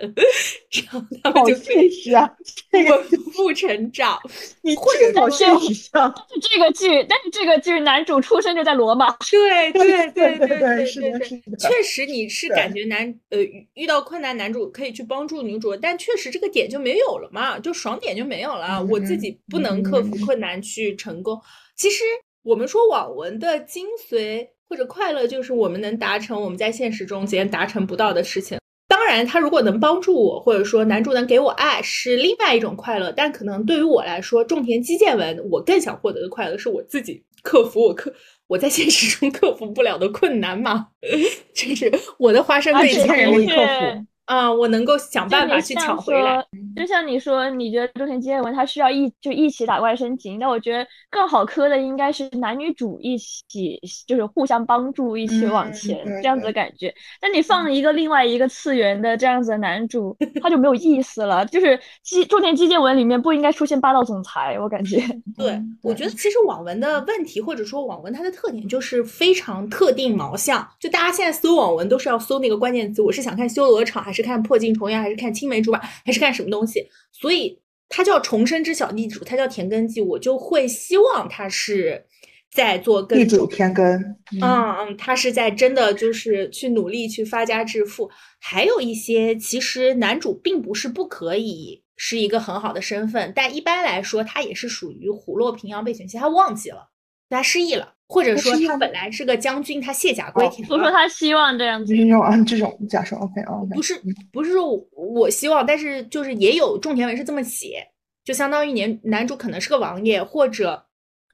[0.71, 2.29] 然后他们就现实啊，
[2.71, 4.17] 稳步成长。
[4.63, 13.39] 你或者好现实啊，这个剧，但是这个剧男主出生就在罗马，对对对对对，是的，是的，确实你是感觉男呃
[13.73, 21.37] 遇到困难，男主可以去帮助女主，但确实这个点就没有了嘛，就爽点就没有了，我自己不能克服困难去成功。
[21.83, 22.01] 其实
[22.43, 28.57] 我们说网文的精髓或者快乐，就是我们能达成我们在现实中间达成不到的事情。
[28.87, 33.11] 当然，他如果能帮助我，或者说男主能给我爱，是另外一种快乐。
[33.11, 38.13] 但可能对于我来说，种田基建文，我更想获得的快乐是我自己克服我克
[38.47, 40.87] 我在现实中克服不了的困难嘛？
[41.53, 42.93] 就是我的花生可以
[43.25, 44.05] 容易克服。
[44.25, 46.43] 啊，我能够想办法去抢回来。
[46.75, 56.93] 就像你说，你觉得中田基文他需要一就一起打怪升级，那我觉得更好磕的应该是男女主一起，就是互相帮助，一起往前这样子的感觉。
[57.21, 61.45] 那你放一个另外一个次元的这样子的男主，他就没有意思了。
[61.47, 64.97] 就是基中田基建文里面不应该出现霸道总裁，我感觉。
[65.37, 70.67] 对，我觉得其实网文的问题，或者说网文它的特点就是非常特定毛向。
[70.79, 76.89] 就大家现在搜网文都是要搜那个关键词，我是想看修罗场还是看破镜重圆，还是看青梅竹马，还是看什么东西？
[77.11, 77.59] 所以
[77.89, 82.07] 他叫重生之小地主，他叫田根记，我就会希望他是
[82.51, 83.85] 在做地主田根。
[84.31, 88.09] 嗯嗯，他是在真的就是去努力去发家致富。
[88.39, 96.89] 还有一些其实男主并不是不可以是一个很好的身份，但一般来说他也是属于虎落平阳被犬欺，他忘记了，
[97.29, 97.92] 他失忆了。
[98.07, 100.67] 或者说他本来是个将军，他卸甲归田。
[100.67, 103.75] 不说他希望这样子，这种啊这种假设，OK OK。
[103.75, 103.99] 不是
[104.31, 107.87] 不是说我希望，但是就是也有种田文是这么写，
[108.23, 110.85] 就相当于男男主可能是个王爷，或者，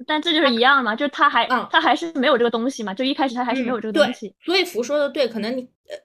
[0.08, 4.34] 但这就是一样嘛，就是他还嗯他还是没有这个东西嘛，就一开始他还是没有这个东西。
[4.46, 5.98] 所以福说的对，可能你呃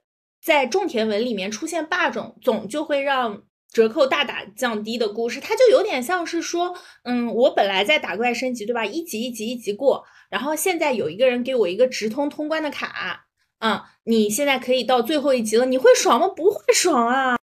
[0.43, 3.43] 在种田文里面出现霸总，总就会让。
[3.75, 6.73] 折扣大打降低的故事，它就有点像是说，
[7.03, 8.85] 嗯，我本来在打怪升级，对吧？
[8.87, 13.27] 一级一级一级过，然后现在有一个人给我一个直通通关的卡，
[13.61, 16.29] 嗯，你现在可以到最后一集了，你会爽吗？
[16.29, 17.39] 不会爽啊！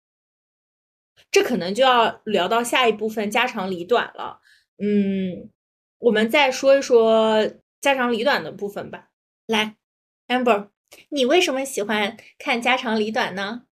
[1.30, 4.40] 这可能就要聊到下一部分家长里短了，
[4.82, 5.48] 嗯，
[5.98, 7.48] 我们再说一说
[7.80, 9.10] 家长里短的部分吧。
[9.46, 9.76] 来
[10.26, 10.68] ，amber，
[11.10, 13.62] 你为什么喜欢看家长里短呢？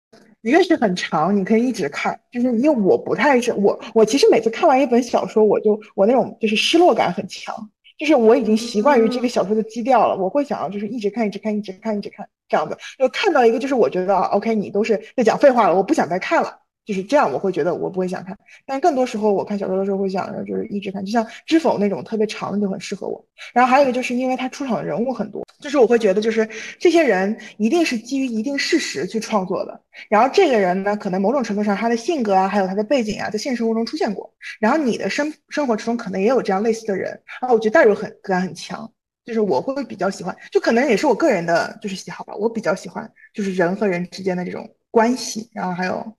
[0.43, 16.61] 一个是很长，你可以一直看，就是因为我不太是我我其实每次看完一本小说，我就我那种就是失落感很强，就是我已经习惯于这个小说的基调了，我会想要就是一直看一直看一直看一直看这样子，就看到一个就是我觉得 OK，你都是在讲废话了，我不想再看了。
[16.89, 23.23] 就是这样，我会觉得我不会想看，但更多时候我看小说的时候会想着就是一直看，就像《知否》那种特别长的就很适合我。
[23.53, 26.49] 然后还有一个就是因为它出场的人物很多，就是我会觉得就是
[26.79, 29.79] 这些人一定是基于一定事实去创作的。
[30.09, 34.33] 然后这个人呢，可能某种程度上他的性格啊，还有他的背景啊，在现实生活中出现过。
[34.59, 38.91] 然后你的生生活之中可能也有这样类似的人啊，我觉得代入很感很强，
[39.27, 46.18] 就是我会比较喜欢，就可能也是我个人的就是喜好吧，我比较喜欢就是人和人之间的这种关系，然后还有。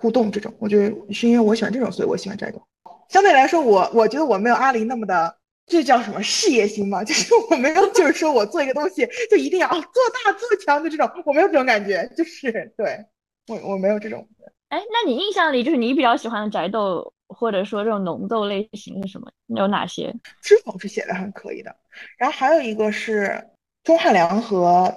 [0.00, 2.62] 互动这种，我觉得是因为我喜欢这种，所以我喜欢宅斗。
[3.08, 5.34] 相对来说，我我觉得我没有阿林那么的，
[5.66, 7.02] 这叫什么事业心嘛？
[7.04, 9.80] 就是我没有，就是说我做一个东西就一定要做
[10.24, 12.08] 大做强的这种，我没有这种感觉。
[12.16, 13.04] 就是对
[13.48, 14.26] 我我没有这种。
[14.68, 19.30] 哎，那你印象里就是你比较喜欢的宅斗，或者说这种浓斗类型是什么？
[19.56, 20.14] 有哪些？
[20.42, 21.74] 知否是写的很可以的，
[22.18, 23.42] 然后还有一个是
[23.84, 24.94] 钟汉良和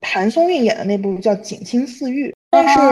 [0.00, 2.28] 谭松韵演的那部叫《锦心似玉》。
[2.50, 2.78] 但是《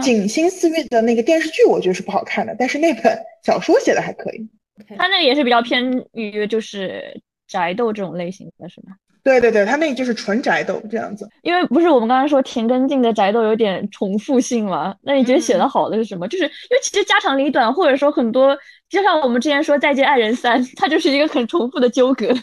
[0.00, 2.54] 锦心似玉》的那个电视剧，我觉得是不好看的。
[2.58, 4.48] 但是那本小说写的还可以。
[4.96, 8.96] 他那个也是比较偏于就是宅斗这种类型的，是吗？
[9.22, 11.26] 对对对，他那个就是纯宅斗这样子。
[11.42, 14.94] 因为不是我们刚刚说田根进的宅斗有点重复性嘛？
[15.00, 16.28] 那你觉得写的好的是什么？
[16.28, 18.54] 就是因为其实家长里短，或者说很多，
[18.90, 22.34] 就像我们之前说《再见爱人三》，它就是一个很重复的纠葛。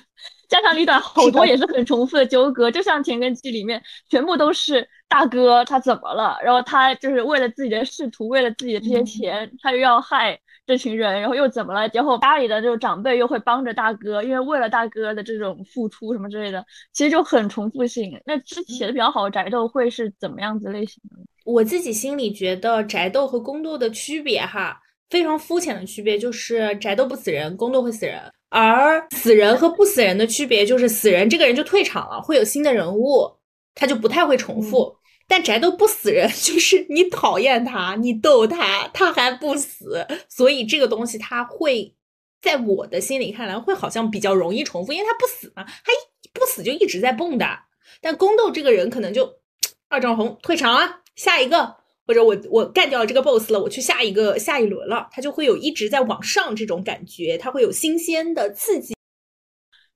[0.52, 10.38] 家长里短好多也是很重复的纠葛，就像田根记里面全部都是大哥他怎么了，然后他就是为了自己的仕途，为了自己的这些钱，他又要害
[10.68, 11.90] 这群人，然后又怎么了？
[11.94, 18.22] 然后家里的这种长辈又会帮着大哥，因为为了大哥的这种付出什么之类的，其实就很重复性。
[18.26, 21.16] 那写的比较好的宅斗会是怎么样子类型的？
[21.46, 24.78] 我自己心里觉得宅斗和宫斗的区别哈，
[25.10, 28.22] 非常肤浅的区别就是宅斗不死人，宫斗会死人。
[28.54, 33.38] 而死人和不死人的区别就是，死人这个人就退场了，会有新的人物，
[33.74, 34.98] 他就不太会重复。
[35.26, 41.96] 但宅斗不死人， 就是你讨厌他，你逗他，他还不死，所以这个东西他会
[42.42, 45.94] 在我的心里看来，会好像比较容易重复，因为他不死嘛，他
[46.34, 47.58] 不死就一直在蹦跶。
[48.02, 49.36] 但宫斗这个人可能就
[49.88, 51.81] 二丈红退场了，下一个。
[52.08, 58.94] 或者我我干掉了这个 boss 了，我去下一个下一轮了，它就会有一直在往上这种感觉，它会有新鲜的刺激。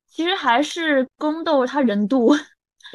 [0.08, 2.38] 其实还是宫斗，它人多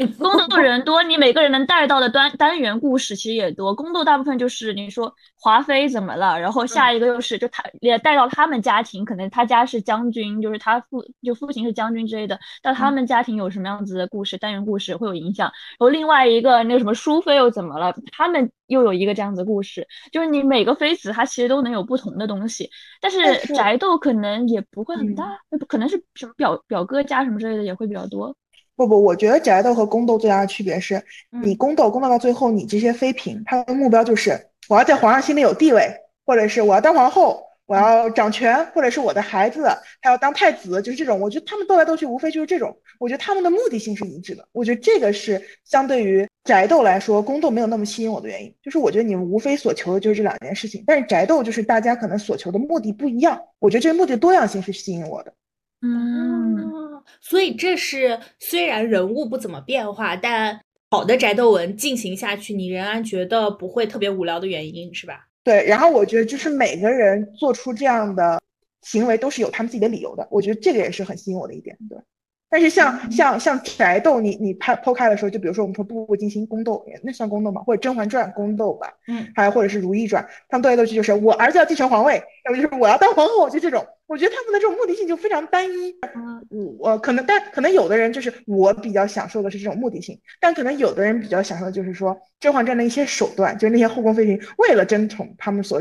[0.07, 3.75] 多，宫斗人多，你每个人能带到的单单元故事其实也多。
[3.75, 15.47] 宫斗大部分就是你说华妃怎么了，然后下一个又是就他也带到他们家庭，可能他家是将军，就是他父就父亲是将军之类的，到他们家庭有什么样子的故事，单元故事会有影响。
[15.47, 28.35] 然后另外一个那个什么淑妃又怎么了，他们又有一个这样子故事，就是你每个妃子她其实都能有不同的东西，但是宅斗可能也不会很大，可能是什么表表哥家什么之类的也会比较多。
[28.81, 31.03] 不不，我觉得宅斗和宫斗最大的区别是，
[31.43, 35.87] 你宫斗宫斗到最后，你这些妃嫔，她的目标就是我要在皇上心里有地位，
[36.25, 39.65] 或者是我要当皇后，我要掌权，或者是我的孩子
[40.01, 41.21] 他要当太子，就是这种。
[41.21, 42.75] 我觉得他们斗来斗去，无非就是这种。
[42.99, 44.49] 我觉得他们的目的性是一致的。
[44.53, 53.39] 我觉得这个是相对于宅斗来说，宫斗没有那么吸引我的原因，就是我觉得你们无非所求的就是这两件事情，但是宅斗就是大家可能所求的目的不一样。
[53.59, 55.35] 我觉得这个目的多样性是吸引我的。
[55.83, 65.27] 嗯，所以这是虽然人物不怎么变化，但好的宅斗文进行下去，你仍然觉得不会特别无聊的原因，是吧？
[65.43, 68.41] 对，然后我觉得就是每个人做出这样的
[68.83, 71.99] 行为都是有他们自己的理由的，我觉得这个也是很吸引我的一点，对。
[72.51, 77.63] 但是像像像宅斗，你你拍剖开的时候，就比如说我们说《步步惊心》宫斗，那算宫斗吗？
[77.63, 83.87] 或者《甄嬛传》宫斗吧，嗯，还有或者是《如懿传》，他们斗来斗去就是我儿子要继承皇位，要不就是我要当皇后，就这种。
[84.07, 85.95] 我觉得他们的这种目的性就非常单一。
[86.81, 95.81] 我可能但可能有的人就是我比较享受的是这种目的性，但可能有的人比较享受的就是说《甄嬛传》的一些手段，就是那些后宫妃嫔为了争宠他们所。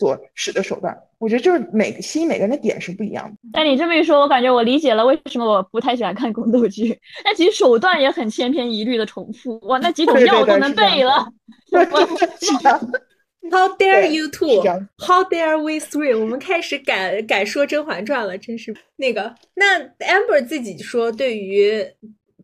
[0.00, 3.36] 所使的手段，我觉得就是每个吸引每个人的点是不一样的。
[3.52, 6.98] 但你这么一说，我感觉我理解了为什么我不太喜欢看宫斗剧。
[7.22, 11.28] 那其实手段也很千篇一律的重复，哇，那几种药都能背了。
[13.50, 14.62] How dare you two?
[14.98, 16.18] How dare we three?
[16.18, 19.34] 我们开始改改说《甄嬛传》了，真是那个。
[19.54, 21.84] 那 Amber 自己说，对于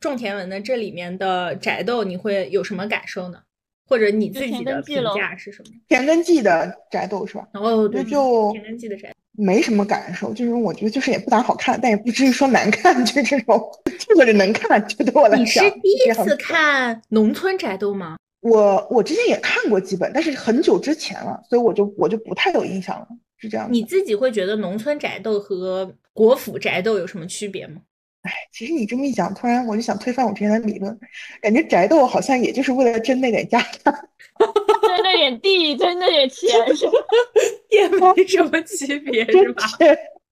[0.01, 3.39] 种田文的这里面的宅斗，你会有什么感受呢？
[3.87, 5.73] 或者你自己的评价是什么？
[5.89, 7.49] 田根记的宅斗是吧？
[7.55, 13.63] 哦，对，就田根记的宅没什么感受，就是我觉得就是也不咋好看，但也不至于说难看， 就这种，
[13.99, 15.41] 这个能看，就对我来讲。
[15.41, 18.17] 你是第一次看农村宅斗吗？
[18.41, 23.69] 我我之前也看过几本，但是很久之前了，所以我就我就不太有印象了，是这样。
[23.71, 27.83] 你自己会觉得农村宅斗和国府宅斗有什么区别吗？
[28.27, 30.99] 哎，其实你这么一讲，突然我就想推翻我之前的理论，
[31.41, 36.93] 感觉宅斗好像也就是为了争那点家产，争那点地，争那点钱，是吧？
[37.71, 39.63] 也没什么区别， 是吧？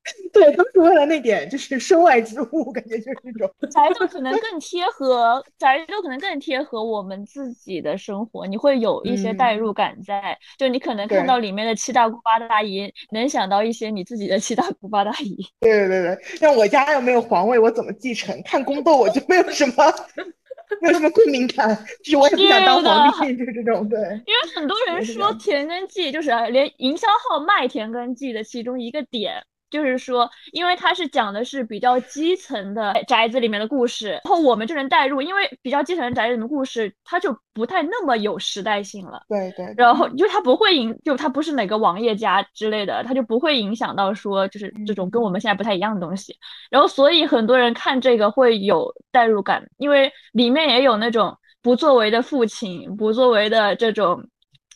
[0.33, 15.37] 对，都是为了那点，就是身外之物，感觉就是这种宅斗可能更贴合，宅斗可能更贴合我们自己的生活，你会有一些代入感在，就你可能看到里面的七大姑八大姨，能想到一些你自己的七大姑八大姨。
[15.61, 18.39] 对对对对，像我家又没有皇位，我怎么继承？
[18.43, 19.73] 看宫斗我就没有什么，
[20.83, 23.89] 没有什么共鸣感，就是我也不想当皇帝，就是这种。
[23.89, 29.43] 对，因为很多人说田根记就是连营销号卖田根记的其中一个点。
[29.75, 39.21] 就是说，因为它是讲的是比较基层的宅子里面的故事，然后我们就能代入，因为比较基层的宅子里面故事，它就不太那么有时代性了。
[39.29, 39.75] 对对。
[39.77, 46.33] 然后就它不会影，就它不是哪个王爷家之类的，它就不会影响到说就是这种跟我们现在不太一样的东西。
[46.71, 54.25] 然后所以很多人看这个会有代入感，因为里面也有那种不作为的父亲，不作为的这种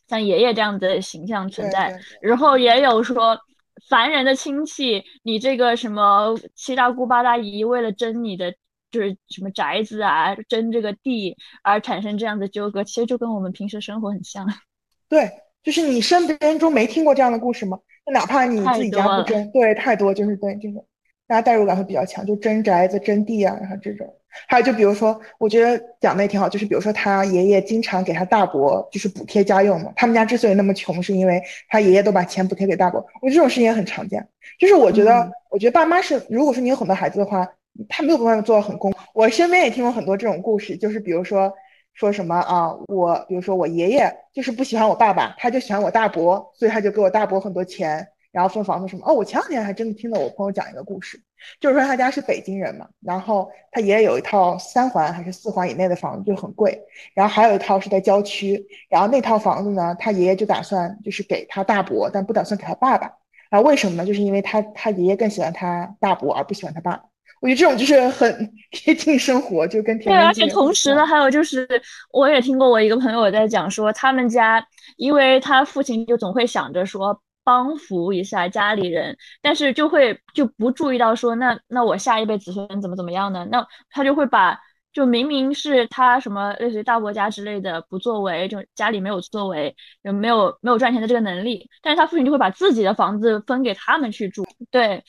[0.08, 3.38] 像爷爷这样的形象存在，然后也有说。
[3.88, 8.54] 凡人的亲戚，你这个什么七大姑八大姨，为了争你的
[8.90, 14.46] 就是什么宅子啊，争这个地而产生这样的纠葛，其实就跟我们平时生活很像。
[15.08, 15.30] 对，
[15.62, 17.78] 就是你身边人中没听过这样的故事吗？
[18.12, 20.86] 哪怕你自己家不争，对，太多就是对这种。
[21.26, 24.17] 大家代入感会比较强，就争宅子、争地啊，然后这种。
[24.46, 29.92] 还有就比如说，我觉得讲的也挺好，就是比如说他爷爷经常给他大伯就是补贴家用嘛。
[29.96, 33.00] 他们家之所以那么穷，是因为他爷爷都把钱补贴给大伯。
[33.20, 34.26] 我觉得这种事情也很常见。
[34.58, 37.48] 就是我觉得，我觉得爸妈是，如果说你有很多孩子的话，
[37.88, 38.92] 他没有办法做到很公。
[39.14, 41.52] 我身边也听过很多这种故事，就是比如说
[41.94, 48.06] 说什么啊，我比如说我爷爷就是不喜欢我爸爸，他就喜欢我大伯，所以他就给我大伯很多钱。
[48.30, 51.18] 然后分房子什么哦，我前两天还真的听到我朋友讲一个故事，
[51.60, 56.80] 就是说他家是北京人嘛，然后他爷爷有一套三环还是四环以内的房子就很贵，
[57.14, 63.12] 然后还有一套是在郊区，然后那套房子呢，他爷爷就打算就是给他大伯，但不打算给他爸爸，
[63.50, 64.06] 啊，为什么呢？
[64.06, 67.00] 就是因为他他爷爷更喜欢他大伯而不喜欢他爸，
[67.40, 71.68] 我觉得这种就是很 贴近生活，就跟对，而且同时呢，还有就是
[72.12, 74.64] 我也听过我一个朋友在讲说，他们家
[74.96, 77.20] 因为他父亲就总会想着说。
[77.48, 83.48] 帮扶一下家里人，但是就会就不注意到说，那那我下一辈子孙怎么怎么样呢？
[83.50, 84.60] 那他就会把
[84.92, 94.44] 就明明是他什么类似于大伯家之类的不作为，就家里没有作为，就没有没有赚钱的这个能力，但是他父亲就会把自己的房子分给他们去住。
[94.70, 95.02] 对，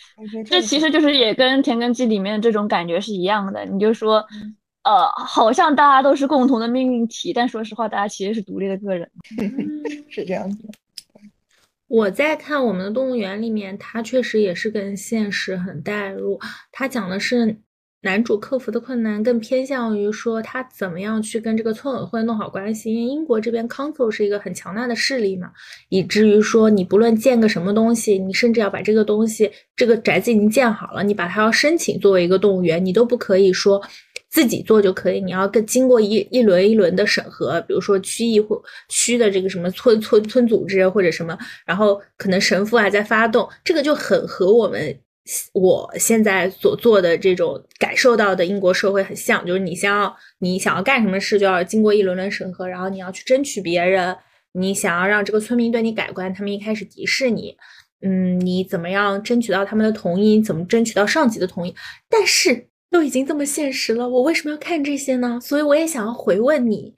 [0.45, 3.66] 这其实就是也跟《田耕记》里面的这种感觉是一样的。
[3.66, 4.26] 你就说，
[4.84, 9.09] 呃，好像大家都是共同的命运体，但说实话，大家其实是独立的个人。
[10.09, 10.70] 是这样子。
[11.89, 16.39] 我在看我们的动物园里面，它确实也是跟现实很带入。
[16.71, 17.57] 它讲的是
[18.03, 22.93] 男主克服的困难，更偏向于说他怎么样去跟这个村委会弄好关系。
[22.93, 25.51] 因为英国这边 council 是一个很强大的势力嘛，
[25.89, 33.81] 以至于说你不论建个什么东西，你甚至要把这个东西，这个宅子已经建好了，你把它要申请作为一个动物园，你都不可以说。
[34.30, 38.55] 自己做就可以，你要跟经过一一轮一轮的审核，比如说区议会
[38.88, 44.95] 区的这个什么村村村组织或者什么，然后可能神父还在发动，这个就很和我们
[45.53, 54.15] 我现在所做的这种感受到的英国社会很像，就是你想要你想要干什么事，就要经过一轮轮审核，然后你要去争取别人，
[54.53, 57.57] 你想要让这个村民对你改观，他们一开始敌视你，
[58.03, 61.73] 嗯，你怎么样争取到他们的同意，怎么争取到上级的同意，
[62.07, 62.68] 但是。
[62.89, 65.39] 都已经这么现实了，我为什么要看这些呢？
[65.41, 66.95] 所以我也想要回问你，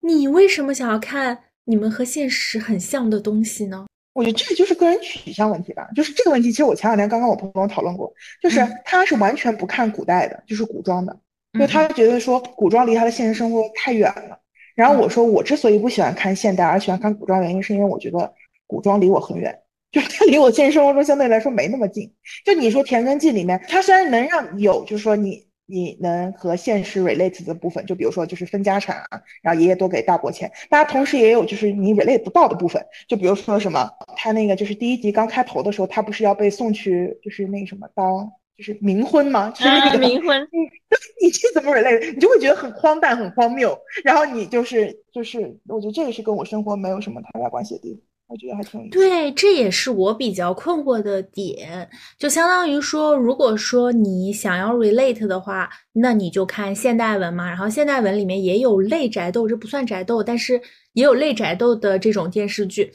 [0.00, 3.86] 你为什么想要看你们和现实很像的东西呢？
[4.14, 5.86] 我觉得这个就是个人取向问题吧。
[5.94, 11.16] 就是这个问题，其实我前两天刚刚我朋友讨论过，就是他是完全不看古代的，就是古装的，
[11.52, 14.40] 因为他觉得说古装离他的现实生活太远了。
[14.74, 18.34] 然后我说我之所以不喜欢看现代，而喜欢看古装，原因是因为我觉得
[18.66, 19.56] 古装离我很远。
[19.96, 22.12] 就是它离我现实生活中相对来说没那么近。
[22.44, 39.48] 就你说《田耕记》里面，它虽然能让有，就是说你你能和现实 relate 的部分，就比如说就是分家产啊，然后爷爷多给大伯钱，大家同时也有就是你 relate 不到的部分，就比如说什么，他那个就是第一集刚开头的时候，他不是要被送去就是那什么当就是冥婚吗？
[39.48, 40.42] 就是那个冥婚，
[41.22, 42.12] 你这怎么 relate？
[42.12, 43.74] 你就会觉得很荒诞、很荒谬。
[44.04, 48.02] 然后你就是就是，我觉得这个是跟我生活没有什么太大关系的地方。
[48.28, 51.88] 我觉得还挺对，这也是我比较困惑的点。
[52.18, 57.48] 就相当于说，如果说你想要 relate 的话，那你就看现代文嘛。
[57.48, 60.60] 然后现代文里面也有类宅斗，这不算宅斗，但是
[60.94, 62.92] 也有类宅斗的这种电视剧。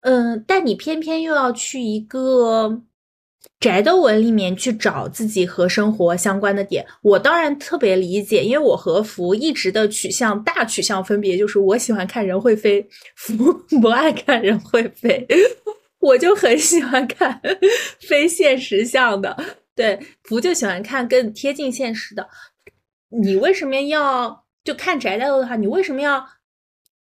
[0.00, 2.82] 嗯，但你偏偏又要去一个。
[3.60, 15.26] 宅斗文里面去找自己和生活相关的点，我当然特别理解，因为我和福一直的取向大取向分别就是我喜欢看人会飞， 福不爱看人会飞，
[16.00, 17.38] 我就很喜欢看
[18.00, 19.36] 非现实向的，
[19.76, 22.26] 对，福就喜欢看更贴近现实的。
[23.10, 26.26] 你为什么要就看宅斗的话，你为什么要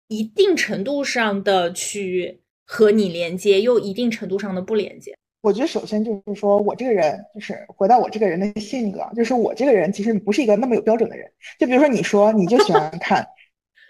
[0.08, 5.16] 一定程度上的去和你连接，又一定程度上的不连接？
[5.42, 11.28] 我觉得首先就是说我这个人，就是回到我这个人的性格，就是我这个人其实不是一个那么有标准的人。
[11.58, 13.26] 就比如说你说你就喜欢 看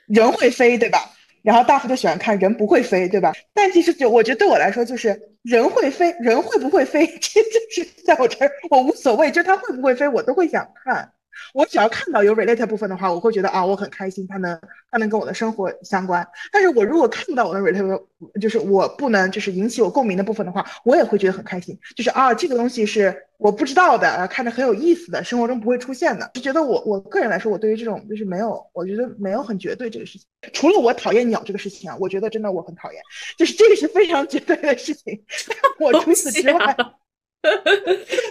[0.07, 0.99] 人会飞，对吧？
[1.43, 3.33] 然后大夫就喜欢看人不会飞，对吧？
[3.53, 11.13] 但其实就我觉得对我来说，就是人会飞，人会不会飞， 这就是在我这儿我无所谓，就他会不会飞我都会想看。
[11.55, 14.61] 我只要看到有 relate 部分的话，我会觉得啊，我很开心，它能
[14.91, 16.27] 它能跟我的生活相关。
[16.51, 18.03] 但是我如果看不到我的 relate，
[18.41, 21.79] 就是我不能就是引起我共鸣的部分的话，我也会觉得很开心。
[21.97, 26.31] 就是啊，这个东西是我不知道的，看着很有意思的，生活中不会出现的。
[26.35, 30.27] 就觉得我我个人来说，我对于这种就是没有，我觉得没有很绝对这个事情。
[30.53, 33.03] 除了我讨厌鸟这个事情啊，我觉得真的我很讨厌，
[33.37, 35.23] 就是这个是非常绝对的事情。
[35.81, 36.77] 我除此之外。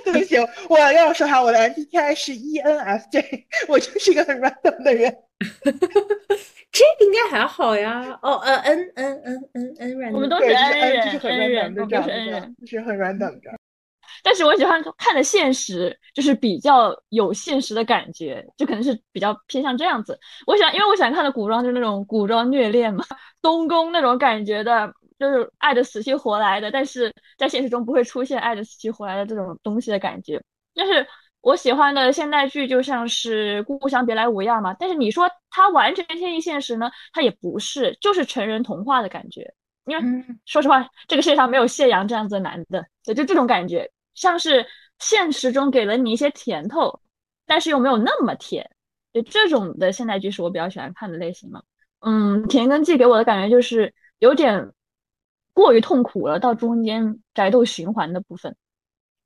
[0.06, 0.38] 对不起，
[0.70, 5.14] 我要说哈，我的 MBTI 是 ENFJ，我就是一个很 random 的人。
[6.72, 8.18] 这应该还好呀。
[8.22, 13.52] 哦，呃，N N N N N random，我们都是 N 人，N 人，都是 N 人，就是很 random 的。
[14.24, 20.18] 但是我喜欢看的现实，就是比较有现实的感觉，就可能是比较偏向这样子。
[20.46, 23.04] 我喜欢，因为我喜欢看的古装就是那种古装虐恋嘛，
[23.42, 24.94] 东宫那种感觉的。
[25.22, 30.42] 就是爱的死去活来的，但是在现实中不会出现爱的死去活来的这种东西的感觉。
[30.74, 31.06] 但是
[31.42, 39.54] 我喜欢的现代剧就像是《故乡别来无恙》嘛，但是你说它完全贴近现实呢，它也不是，就是成人童话的感觉。
[39.86, 44.66] 因为说实话，这个世界上没有谢阳这样子的男的，对就这种感觉，像是
[44.98, 47.00] 现实中给了你一些甜头，
[47.46, 48.68] 但是又没有那么甜。
[49.14, 51.62] 就这种的现代剧是我比较喜欢看的类型嘛。
[52.00, 54.72] 嗯，《田耕记》给我的感觉就是有点。
[55.54, 58.56] 过于痛苦了，到中间宅斗循环的部分，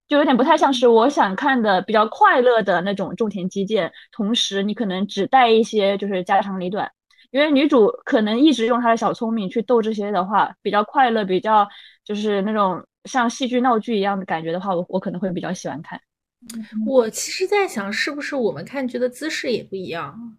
[0.08, 3.92] 就有点不太像是我想看的比较快乐的那种种田基建。
[4.12, 6.92] 同时，你可能只带一些就是家长里短，
[7.32, 11.68] 因为女主可能一直用她的小聪明去斗这些的话，比较快乐，比较
[12.04, 16.00] 就是那种像戏剧闹剧一样的感觉的话，我我可能会比较喜欢看。
[16.86, 20.38] 我其实在想，是不是我们看剧的姿势也不一样？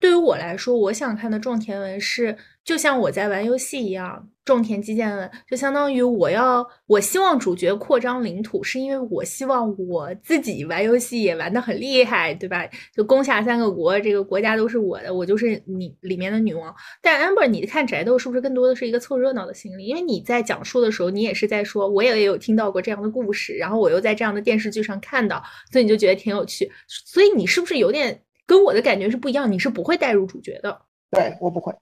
[0.00, 12.64] 对于我来说，我想看的种田文是，就像我在玩游戏一样，种田基建文就相当于我要，我希望主角扩张领土，是因为我希望我自己玩游戏也玩的很厉害，对吧？
[12.94, 16.72] 就攻下三个国，这个国家都是我的，我就是你里面的女王。
[17.02, 19.86] 但 Amber，你看宅斗是不是更多的是一个凑热闹的心理？
[19.86, 25.42] 因为你在讲述的时候，你也是在说，我也有听到过这样的故事，然后我又在这样的电视剧上看到，
[25.72, 26.70] 所以你就觉得挺有趣。
[26.86, 28.22] 所以你是不是有点？
[28.48, 30.80] 跟我的感觉是不一样，你是不会带入主角的。
[31.10, 31.72] 对我不会，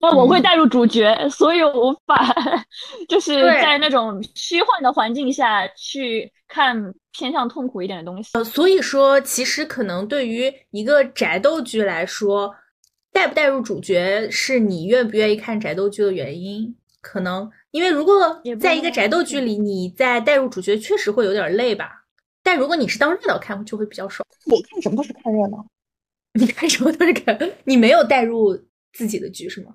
[0.00, 2.34] 那我会带入主角，所以我无法
[3.08, 8.30] 就是在那种虚幻的环境下去看偏向痛苦一点的东西。
[8.34, 12.52] 呃，所以说，其实可能对于一个宅斗剧来说，
[13.12, 16.76] 带不带入主角是你愿不愿意看宅斗剧的原因。
[17.00, 22.04] 可能因为如果在一个宅斗剧里，你在带入主角确实会有点累吧。
[22.42, 24.26] 但如果你是当热闹看，就会比较爽。
[24.46, 25.64] 我看什么都是看热闹。
[26.38, 28.56] 你看什么都是看，你没有带入
[28.92, 29.74] 自己的剧是吗？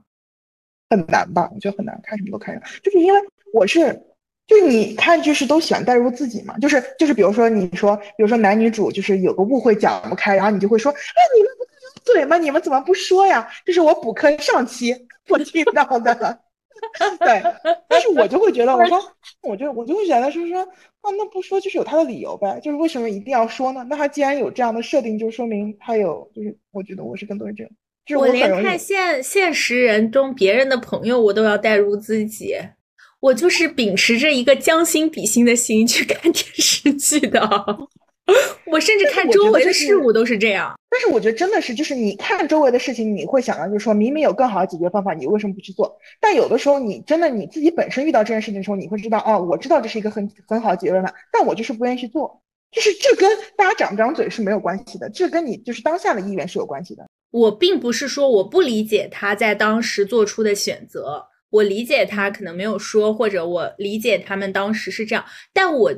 [0.89, 1.49] 很难吧？
[1.53, 3.19] 我觉得很难，看什么都看就是因为
[3.51, 3.99] 我是，
[4.47, 6.57] 就你看剧是都喜欢代入自己嘛？
[6.59, 12.37] 就是就是，比如说你说，比如说男女主就是有个误会讲不开，然后你就会说，哎，你们不是有嘴吗？
[12.37, 13.49] 你们怎么不说呀？
[13.65, 14.95] 这是我补课上期
[15.29, 16.39] 我听到的。
[17.19, 17.41] 对，
[17.87, 18.99] 但是我就会觉得，我说，
[19.43, 23.85] 我就我就会觉得，就是说，啊，那不说就是有他的理由呗，就是为什么一定要说呢？
[23.89, 27.71] 那他既然有这样的设定，就说明他有，就是我觉得我是更多是这样，
[28.05, 32.55] 就是我连看现现实人中别人的朋友，我都要带入自己，
[33.19, 37.41] 我就是秉持着一个将心比心的心去 看电视剧的。
[38.65, 45.99] 我甚至看周围的事物都是这样，但是我觉得真的是，就是你看周围的事情，你会想到，就是说明明有更好的解决方法，你为什么不去做？
[46.21, 52.41] 但有的时候，你真的你自己本身遇到这件事情的时候，你会知道，哦，我知道这是一个很很好的解决方法，但我就是不愿意去做。
[52.71, 57.05] 就是这跟大家长不长嘴是没有关系的，这跟你就是当下的意愿是有关系的。
[57.29, 65.93] 我并不是说我不理解他在当时做出的选择，我理解他可能没有说，或者我理解他们当时是这样，但我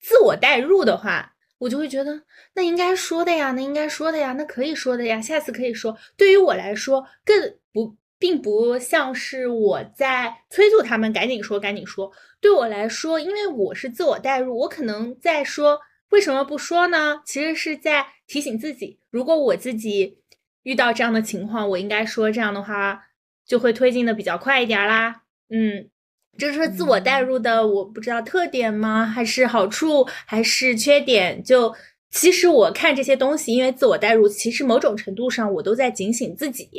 [0.00, 1.34] 自我代入的话。
[1.58, 2.22] 我就会觉得
[2.54, 5.96] 那应该说的呀，那应该说的呀，那可以说的呀，下次可以说。
[6.16, 12.12] 对于我来说，更不并不像是我在催促他们赶紧说，赶紧说。
[12.40, 15.80] 对我来说，因为我是自我代入，我可能在说
[16.10, 17.20] 为什么不说呢？
[17.24, 20.18] 其实是在提醒自己，如果我自己
[20.62, 23.06] 遇到这样的情况，我应该说这样的话，
[23.44, 25.22] 就会推进的比较快一点啦。
[25.48, 25.90] 嗯。
[26.38, 29.04] 这是自我代入的，我不知道特点吗？
[29.04, 31.42] 还是好处，还是缺点？
[31.42, 31.74] 就
[32.12, 36.70] 其实我看这些东西，因为自我代入，其实某种程度上我都在警醒自己。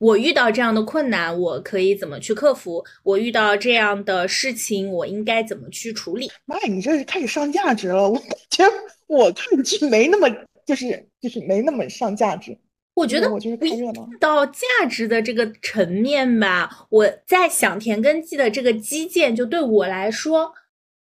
[0.00, 2.84] 我遇到这样的困难，我可以怎么去克服？
[3.04, 6.28] 我遇到这样的事情，我应该怎么去处理？
[6.44, 8.10] 妈呀，你这是开始上价值了！
[8.10, 8.20] 我
[8.50, 8.64] 觉
[9.06, 10.28] 我看剧没那么，
[10.66, 12.58] 就是就是没那么上价值。
[12.94, 14.08] 我觉得我就是看热闹。
[14.20, 20.54] 到价值的这个层面吧，我在想田根记的这个基建，就对我来说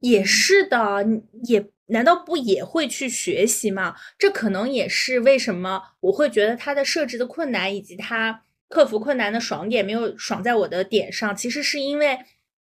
[0.00, 1.06] 也是的，
[1.44, 3.96] 也难道不也会去学习吗？
[4.18, 11.34] 这可能也是为什么我会觉得它的设置的困难以及它克服困难的爽点没有爽在我的点上。
[11.34, 12.18] 其实是因为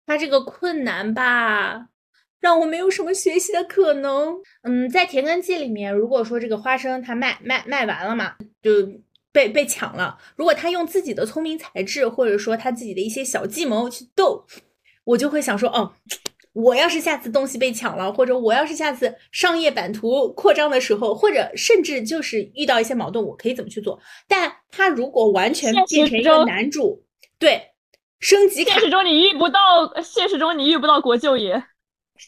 [0.05, 1.87] 它这个困难吧，
[2.39, 4.35] 让我没有什么学习的可能。
[4.61, 8.71] 嗯，在田根记里面，如果说这个花生它卖卖卖完了嘛，就。
[9.31, 10.17] 被被抢了。
[10.35, 14.45] 如果他用自己的聪明才智，或者说他自己的一些小计谋去斗，
[15.03, 15.93] 我就会想说，哦，
[16.53, 23.99] 我要是下次东西被抢了，或者我要是下次商业版图扩张的时候，或者甚至就是遇到一些矛盾，我可以怎么去做？
[24.27, 27.03] 但他如果完全变成一个男主，
[27.37, 27.61] 对，
[28.19, 29.59] 升级现实中你遇不到，
[30.03, 31.63] 现实中你遇不到国舅爷，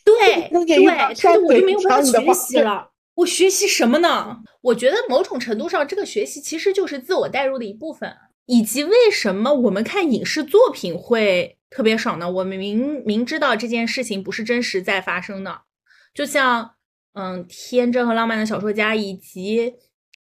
[0.06, 2.89] 对对，他我就没有办法学习了。
[3.20, 4.40] 我学习什么呢？
[4.62, 8.16] 我觉得某种程度上，这个学习其实就是自我代入的一部分，
[8.46, 12.30] 以及为什么我们看影视作品会特别爽呢？
[12.30, 15.62] 我们明明知道这件事情不是真实在发生的，
[16.14, 16.76] 就像
[17.14, 19.74] 嗯，天真和浪漫的小说家，以及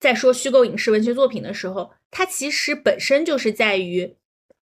[0.01, 4.16] 在说虚构影视文学作品的时候，它其实本身就是在于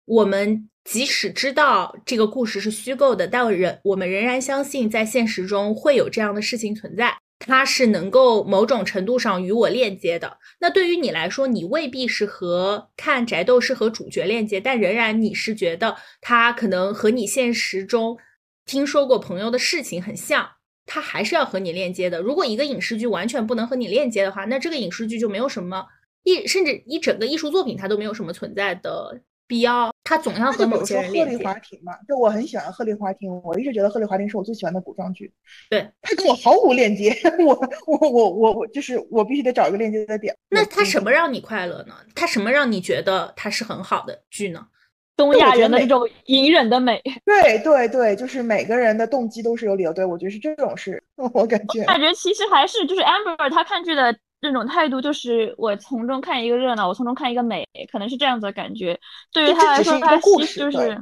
[0.04, 7.18] 我们即使知道这个故事是虚构的，但人我们仍然相信在现实中会有这样的事情存在。
[7.46, 10.38] 它是能够某种程度上与我链接的。
[10.60, 18.18] 那对于你来说，你未必是和看宅斗是和主角链接，但仍然你是觉得它可能和你现实中
[18.66, 20.48] 听说过朋友的事情很像，
[20.84, 22.20] 它还是要和你链接的。
[22.20, 25.86] 如果一个影视剧完全不能和你链接的话，那这个影视剧就没有什么
[26.24, 31.36] 艺，甚至一整个艺术作品它都没有什么存在的必要，他总要和某些人连接。
[31.36, 35.32] 鹤唳华亭嘛，就我很喜欢鹤唳华亭，我一直觉得鹤唳华亭是我最喜欢的古装剧。
[35.68, 37.12] 对，他跟我毫无链接，
[37.44, 40.32] 我我我我我就是我必须得找一个链接的点。
[40.48, 41.94] 那他什么让你快乐呢？
[42.14, 44.64] 他什么让你觉得他是很好的剧呢？
[45.16, 49.92] 东亚人的这种隐忍的美，对对对，就是每个人的动机都是有理由。
[49.92, 51.02] 对我觉得是这种事，
[51.34, 51.84] 我感觉。
[51.84, 58.98] 感觉其实还是就是 Amber 他看剧的这种态度，就是我从中看一个热闹，我从中看一个美，可能是这样子的感觉。
[59.32, 61.00] 对于他来说，他其实就是，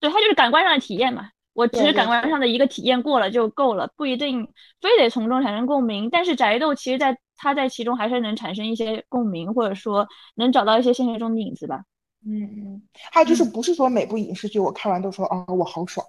[0.00, 1.28] 对他就是感官上的体验嘛。
[1.52, 4.44] 我只是感官上的一个体验过了就够了，不一定
[4.80, 6.10] 非得从中产生共鸣。
[6.10, 11.84] 但是宅斗其实在他在其中还是能产生一些共鸣，或者说能找到一些现实中的影子吧。
[12.26, 16.04] 嗯嗯，还有就是不是说每部影视剧我看完都说啊我好爽，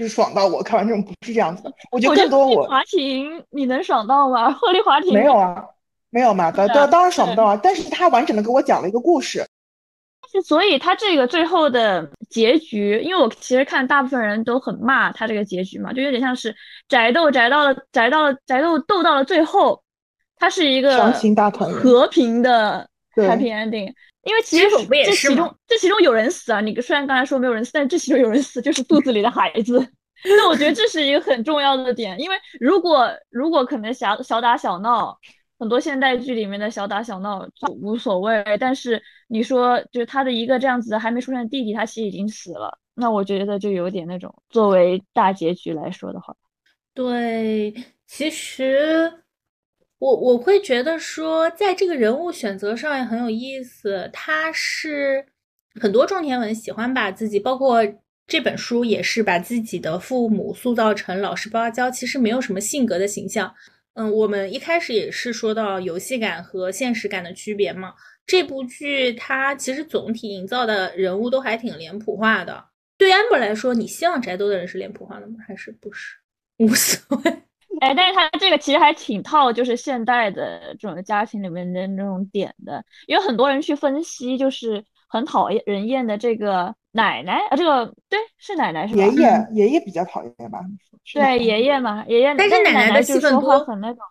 [0.00, 1.70] 就是爽到我看完这种不是这样子的。
[1.90, 4.50] 我觉得更多我华庭你能爽到吗？
[4.50, 5.62] 鹤唳华庭没有啊，
[6.08, 7.60] 没有嘛，当当当然爽不到啊。
[7.62, 9.46] 但是他完整的给我讲了一个故事，
[10.32, 16.56] 是所以他这个最后的结局，因为我其实看大部分人都很骂他这个结局嘛，就有点像是
[16.88, 19.82] 宅斗宅到了宅到了宅斗斗到了最后，
[20.38, 21.12] 他是一个
[21.82, 23.92] 和平的 happy ending。
[24.22, 24.66] 因为其实
[25.04, 26.60] 这其中这其中有人死啊！
[26.60, 29.78] 你虽然刚才说没有人死，但这其中有人死，就是肚子里的孩子。
[30.22, 35.16] 那我觉得这是一个很重要的点，因为如果如果可能小小打小闹，
[35.58, 38.44] 很多现代剧里面的小打小闹就无所谓。
[38.60, 46.36] 但是你说就是他的一个这样子的还没出生的弟弟，他其实已经死了，那我觉得就有点那种作为大结局来说的话，
[46.92, 47.72] 对，
[48.06, 49.10] 其实。
[50.00, 54.08] 我我会觉得说，在这个人物选择上也很有意思。
[54.12, 55.26] 他是
[55.78, 57.80] 很多种田文喜欢把自己，包括
[58.26, 63.54] 这本书也是把自己的父母塑造成老实巴交，其实没有什么性格的形象。
[63.92, 67.92] 嗯，我们一开始也是说到游戏感和现实感的区别嘛。
[68.24, 72.64] 这部剧它其实总体营造的人物都还挺脸谱化的。
[72.96, 75.34] 对 amber 来说，你希望宅斗的人是脸谱化的吗？
[75.46, 76.16] 还是不是？
[76.56, 77.42] 无所谓。
[77.80, 89.02] 哎，但是他这个其实还挺套，就是现代的这种家庭里面的那种点的，因为很多人去分析，就是很讨厌人厌的这个奶奶啊，这个对是奶奶是吧？
[89.02, 90.60] 爷爷爷爷比较讨厌吧？
[91.12, 94.02] 对爷爷嘛，爷爷，但是奶奶的戏份多，很那种。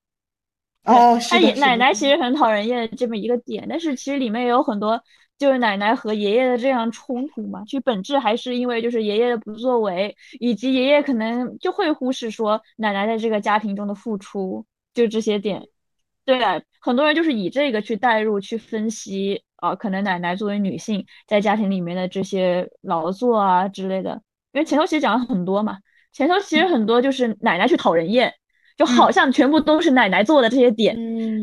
[0.84, 5.02] 哦，他奶奶其实很讨人厌这么一个点，但是其实里面也有很多。
[5.40, 15.66] 就是奶奶和爷爷的这样冲突嘛，其实本质还是因为就是爷爷的不作为，以及爷爷可能就会忽视说奶奶在这个家庭中的付出，就这些点。
[16.26, 24.22] 对啊，很多人就是以这个去代入去分析啊，可能奶奶作为女性在家庭里面的这些劳作啊之类的。
[24.52, 25.78] 因为前头其实讲了很多嘛，
[26.12, 28.34] 前头其实很多就是奶奶去讨人厌，
[28.78, 30.96] 就好像全部都是奶奶做的这些点，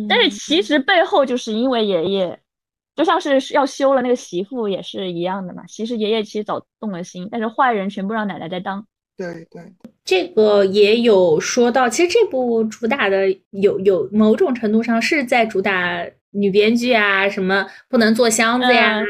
[0.07, 2.39] 但是其实背后就是因为爷爷。
[2.97, 5.63] 就像是要休了那个媳妇也是一样的嘛。
[5.69, 8.85] 其实爷爷其实早动了心，但是坏人全部让奶奶在当。
[9.19, 9.63] 对对，
[10.05, 11.89] 这个也有说到。
[11.89, 19.03] 其实这部主打的有有某种程度上是在主打女编剧啊，什么不能做箱子呀，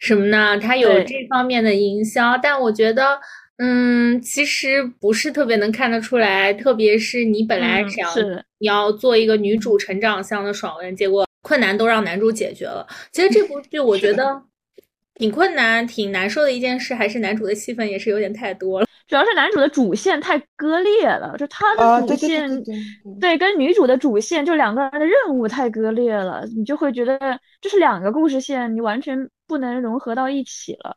[0.00, 0.58] 什么呢？
[0.58, 2.36] 它有这方面的营销。
[2.38, 3.20] 但我觉得，
[3.58, 6.52] 嗯，其实不是特别能看得出来。
[6.52, 8.12] 特别是你本来想
[8.58, 11.24] 你要做一个女主成长向的爽文，结果。
[11.42, 12.86] 困难都让男主解决了。
[13.12, 14.42] 其实这部剧我觉得
[15.14, 18.86] 挺困难、挺难受的一件事，还是男主的戏份也是有点太多了。
[19.08, 22.48] 主要是男主的主线太割裂了，就他的主线
[23.20, 27.18] 对跟女主的主线就两个人的任务太割裂了，你就会觉得
[27.60, 30.96] 这是两个故事线，你完全不能融合到一起了。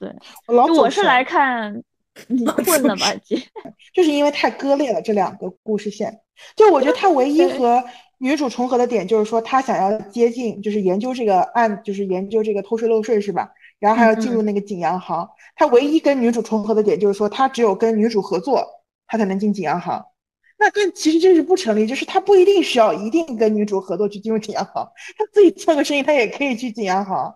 [0.00, 0.10] 对，
[0.48, 1.80] 我是来看
[2.26, 3.36] 你混了吧，姐，
[3.94, 6.20] 就是因为太割裂了这两个故事线。
[6.56, 7.84] 就我觉得他唯一和
[8.18, 13.50] 女主重合的点就是说，他想要接近，就是研究这个案，就是研究这个偷税漏税，是吧？
[13.78, 15.28] 然后还要进入那个景阳行。
[15.56, 18.64] 他唯一跟女主重合的点就是说，他只有跟女主合作，
[19.06, 20.04] 他才能进景阳行。
[20.56, 24.88] 那但其实这是不成立，就是他不一定需要一定跟女主合作去进入景阳行，
[25.18, 27.34] 他自己做个生意，他也可以去景阳行。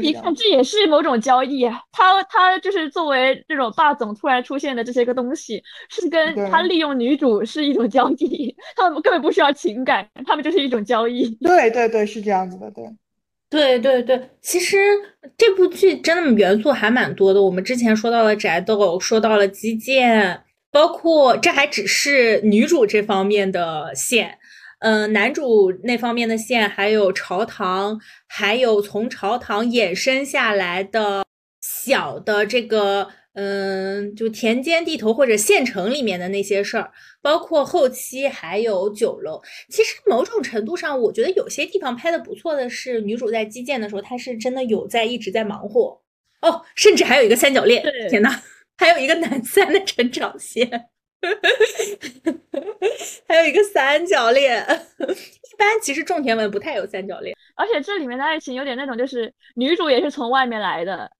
[0.00, 1.68] 你看，这也是某种交易。
[1.90, 8.54] 他他就是作为这种霸总突然出现的这些个东西，是跟他利用女主是一种交易。
[8.76, 11.28] 他们根本不需要情感，他们就是一种交易。
[11.36, 12.70] 对对对，是这样子的。
[13.50, 14.78] 对对对对，其实
[15.36, 17.42] 这部剧真的元素还蛮多的。
[17.42, 24.38] 我们之前说到了宅斗，说到了击剑，包括这还只是女主这方面的线。
[24.82, 31.24] 嗯，男主那方面的线，还有朝堂，还有从朝堂衍生下来的
[31.60, 36.90] 小的这个嗯，就田间地头或者县城里面的那些事儿，
[37.22, 39.40] 包括后期还有酒楼。
[39.70, 46.02] 其实某种程度上，我觉得有些地方拍的不错的是，女主在击剑的时候，她是真的有在一直在忙活
[46.42, 47.82] 哦，甚至还有一个三角恋。
[48.10, 48.30] 天呐，
[48.76, 50.68] 还有一个 男三的成长线，
[53.28, 54.64] 还有一个三角恋。
[54.98, 61.10] 一般其实种田文不太有三角恋，而且这里面的爱情有点那种，就是女主也是从外面来的。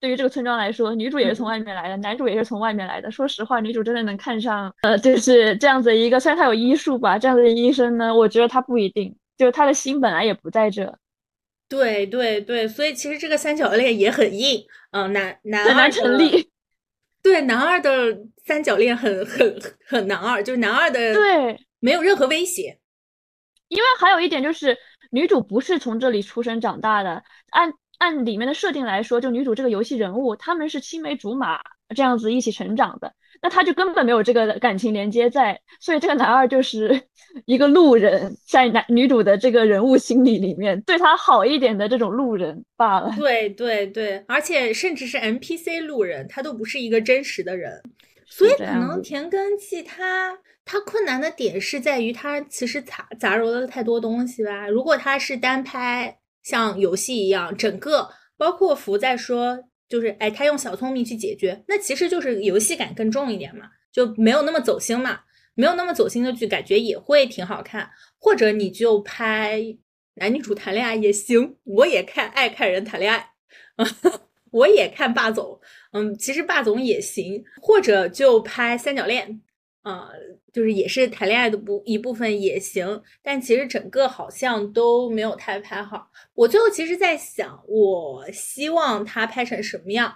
[0.00, 3.08] 对于这个村庄来说，女主也是从外面来的，男主也是从外面来的。
[3.10, 10.92] 说实话，女主真的能看上呃，就是这样子一个，虽然他有医术吧，这样子的医生呢，我觉得他不一定，就是他的心本来也不在这。
[11.68, 16.50] 对对对，所以其实这个三角恋也很硬，嗯，男男二成立。
[17.22, 22.78] 对，男二的三角恋很很很男二，就是男二的对，没有任何威胁。
[23.68, 24.76] 因为还有一点就是，
[25.10, 27.72] 女主不是从这里出生长大的，按。
[27.98, 31.60] 按里面的设定来说，就女主这个游戏人物，他们是青梅竹马
[31.94, 37.02] 这样子一起成长的，那他就根本没有这个感情连接在，所以这个男二就是
[37.44, 43.12] 一个路人，在男女主的这个人物心理里面，对他好一点的这种路人罢了。
[43.18, 47.82] 对对对，而且甚至是 NPC 路人，他都不是一个真实的人，
[48.26, 56.18] 所以可能田根纪他他困难的点是在于他其实杂杂糅了太多东西吧，如果他是单拍。
[56.44, 59.62] 像游戏一样，整个包括福在说，
[59.92, 65.20] 就是哎，他用小聪明去解决，那其实就是游戏感更重一点嘛，就没有那么走心嘛，
[65.54, 67.90] 没有那么走心的剧，感觉也会挺好看。
[68.18, 69.62] 或者你就拍
[70.14, 73.28] 男女主谈恋爱也行，我也看爱看人谈恋爱，
[74.50, 75.60] 我也看霸总，
[75.92, 79.42] 嗯，其实霸总也行，或者就拍三角恋，
[79.82, 80.08] 啊。
[80.52, 86.10] 就是也是谈恋爱的部一部分也行，但其实整个好像都没有太拍好。
[86.34, 90.14] 我最后其实在想，我希望他拍成什么样？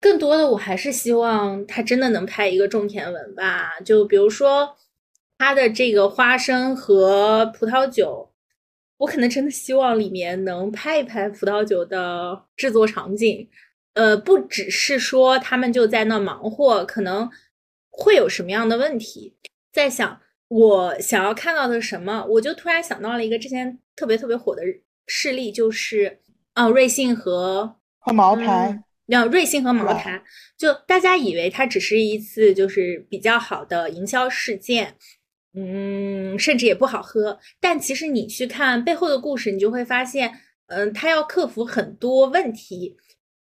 [0.00, 3.78] 更多的我还是希望他真的能拍一个种田文吧。
[3.84, 4.74] 就比如说
[5.36, 8.32] 他的这个花生和葡萄酒，
[8.96, 13.46] 我可能真的希望里面能拍一拍葡萄酒的制作场景。
[13.92, 17.28] 呃，不只是说他们就在那忙活，可能
[17.90, 19.36] 会有什么样的问题。
[19.72, 24.62] 在想我想要看到的什么，我就突然想到了一个之前特别特别火的
[25.06, 26.20] 事例，就是
[26.54, 30.22] 啊，瑞幸和和茅台，那瑞幸和茅台，
[30.56, 34.96] 就大家以为它只是一次就是比较好的营销事件，
[35.54, 42.96] 嗯，甚至也不好喝，但其实你去看背后的故事，你就会发现，嗯，它要克服很多问题，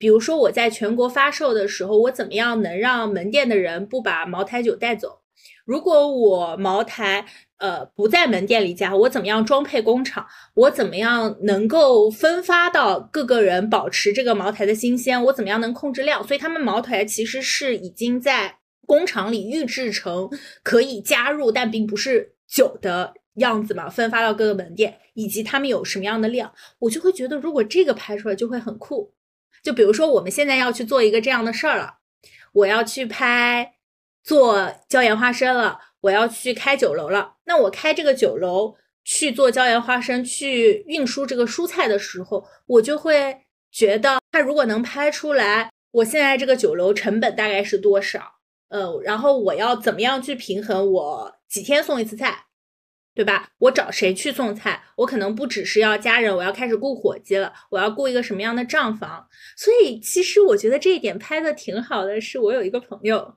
[0.03, 5.21] 比如说我在全国发售的时候，我怎么样能让门店的人不把茅台酒带走？
[5.65, 7.25] 如果我茅台
[7.59, 10.27] 呃不在门店里加，我怎么样装配工厂？
[10.55, 15.23] 我怎么样能够分发到各个人，保持这个茅台的新鲜？
[15.27, 16.27] 我怎么样能控制量？
[16.27, 18.57] 所以他们茅台其实是已经在
[18.89, 20.29] 工厂里预制成
[20.65, 29.13] 可以加入，但并不是酒的样子嘛，分发到各个门店，以及他们有什么样的量，我就会觉得如果这个拍出来就会很酷。
[29.63, 31.99] 就比如说我们现在要去做一个这样的事儿了，
[32.53, 33.75] 我要去拍。
[34.25, 37.35] 做椒盐花生了，我要去开酒楼了。
[37.43, 43.43] 那我开这个酒楼去做椒盐花生，去运输这个蔬菜的时候，我就会
[43.73, 48.35] 觉得，他如果能拍出来，我现在这个酒楼成本大概是多少？
[48.69, 50.93] 呃，然后我要怎么样去平衡？
[50.93, 52.45] 我几天送一次菜，
[53.15, 53.51] 对吧？
[53.59, 54.83] 我找谁去送菜？
[54.97, 59.29] 我可能不只是要家人，我要开始雇伙计了，我要雇一个什么样的账房？
[59.57, 62.21] 所以其实我觉得这一点拍的挺好的。
[62.21, 63.37] 是我有一个朋友。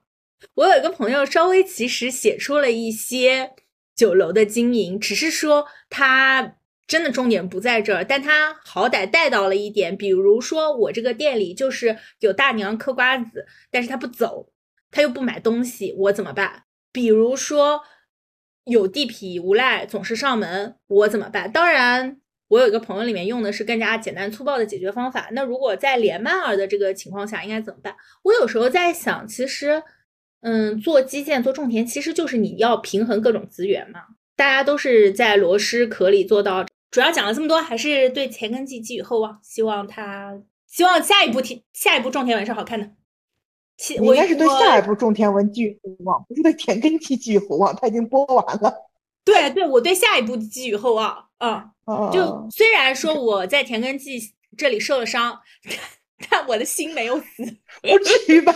[0.53, 3.51] 我有一个朋友，稍微其实写出了一些
[3.95, 14.51] 酒楼的经营，只是说他真的重点不在这儿，但他好歹带到了一点，比如说我这个店里就是有大娘嗑瓜子，但是他不走，
[14.91, 16.65] 他又不买东西，我怎么办？
[16.91, 17.81] 比如说
[18.65, 21.51] 有地痞无赖总是上门，我怎么办？
[21.51, 22.17] 当然，
[22.49, 25.29] 我有一个朋友里面用的是更加简单粗暴的解决方法。
[25.31, 27.95] 那如果在连麦儿的这个情况下，应该怎么办？
[28.23, 29.81] 我有时候在想，其实。
[30.47, 34.01] 嗯，做基建、做种田，其实就是你要平衡各种资源嘛。
[34.35, 36.63] 大家都是在螺蛳壳里做到。
[36.91, 42.91] 主要讲了这么多，还是对田根记寄予厚望，希望他，希望下一步田下一步种田文是好看的。
[43.99, 48.73] 你应该是对下一部种田文寄予厚望，不是对田根纪寄予厚望，他已经播完了。
[49.23, 51.27] 对对，我对下一部寄予厚望。
[51.39, 51.71] 嗯，
[52.11, 54.19] 就虽然说我在田根纪
[54.57, 55.39] 这里受了伤，
[56.29, 57.43] 但我的心没有死。
[57.81, 58.53] 不至于吧？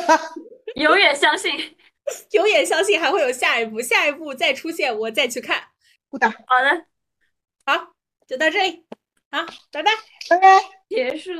[0.76, 1.51] 永远相信。
[2.32, 5.61] 永远相信还会有下一步，下一步再出现，我再去看。
[6.09, 6.86] 不打，好的，
[7.65, 7.93] 好，
[8.26, 8.84] 就到这里，
[9.30, 9.91] 好，拜拜，
[10.28, 10.59] 拜拜，
[10.89, 11.32] 结束。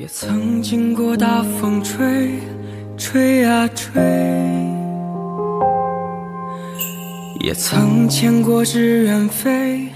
[0.00, 2.30] 也曾经过大风吹，
[2.96, 4.00] 吹啊吹，
[7.40, 9.88] 也曾见过纸鸢飞，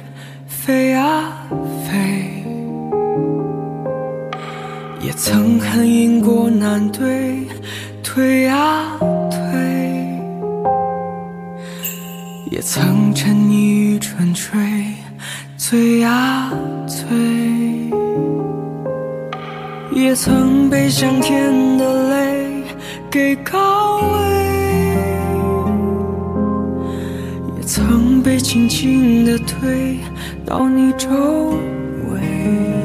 [0.48, 1.46] 飞啊
[1.86, 2.44] 飞，
[5.00, 7.46] 也曾恨因果难对，
[8.02, 8.98] 推啊
[9.30, 9.38] 推，
[12.50, 14.58] 也曾沉溺于春吹，
[15.56, 16.52] 醉啊
[16.88, 17.06] 醉。
[19.94, 22.64] 也曾被香甜的泪
[23.10, 24.18] 给告慰，
[27.56, 29.98] 也曾被轻轻的推
[30.46, 31.08] 到你周
[32.10, 32.81] 围。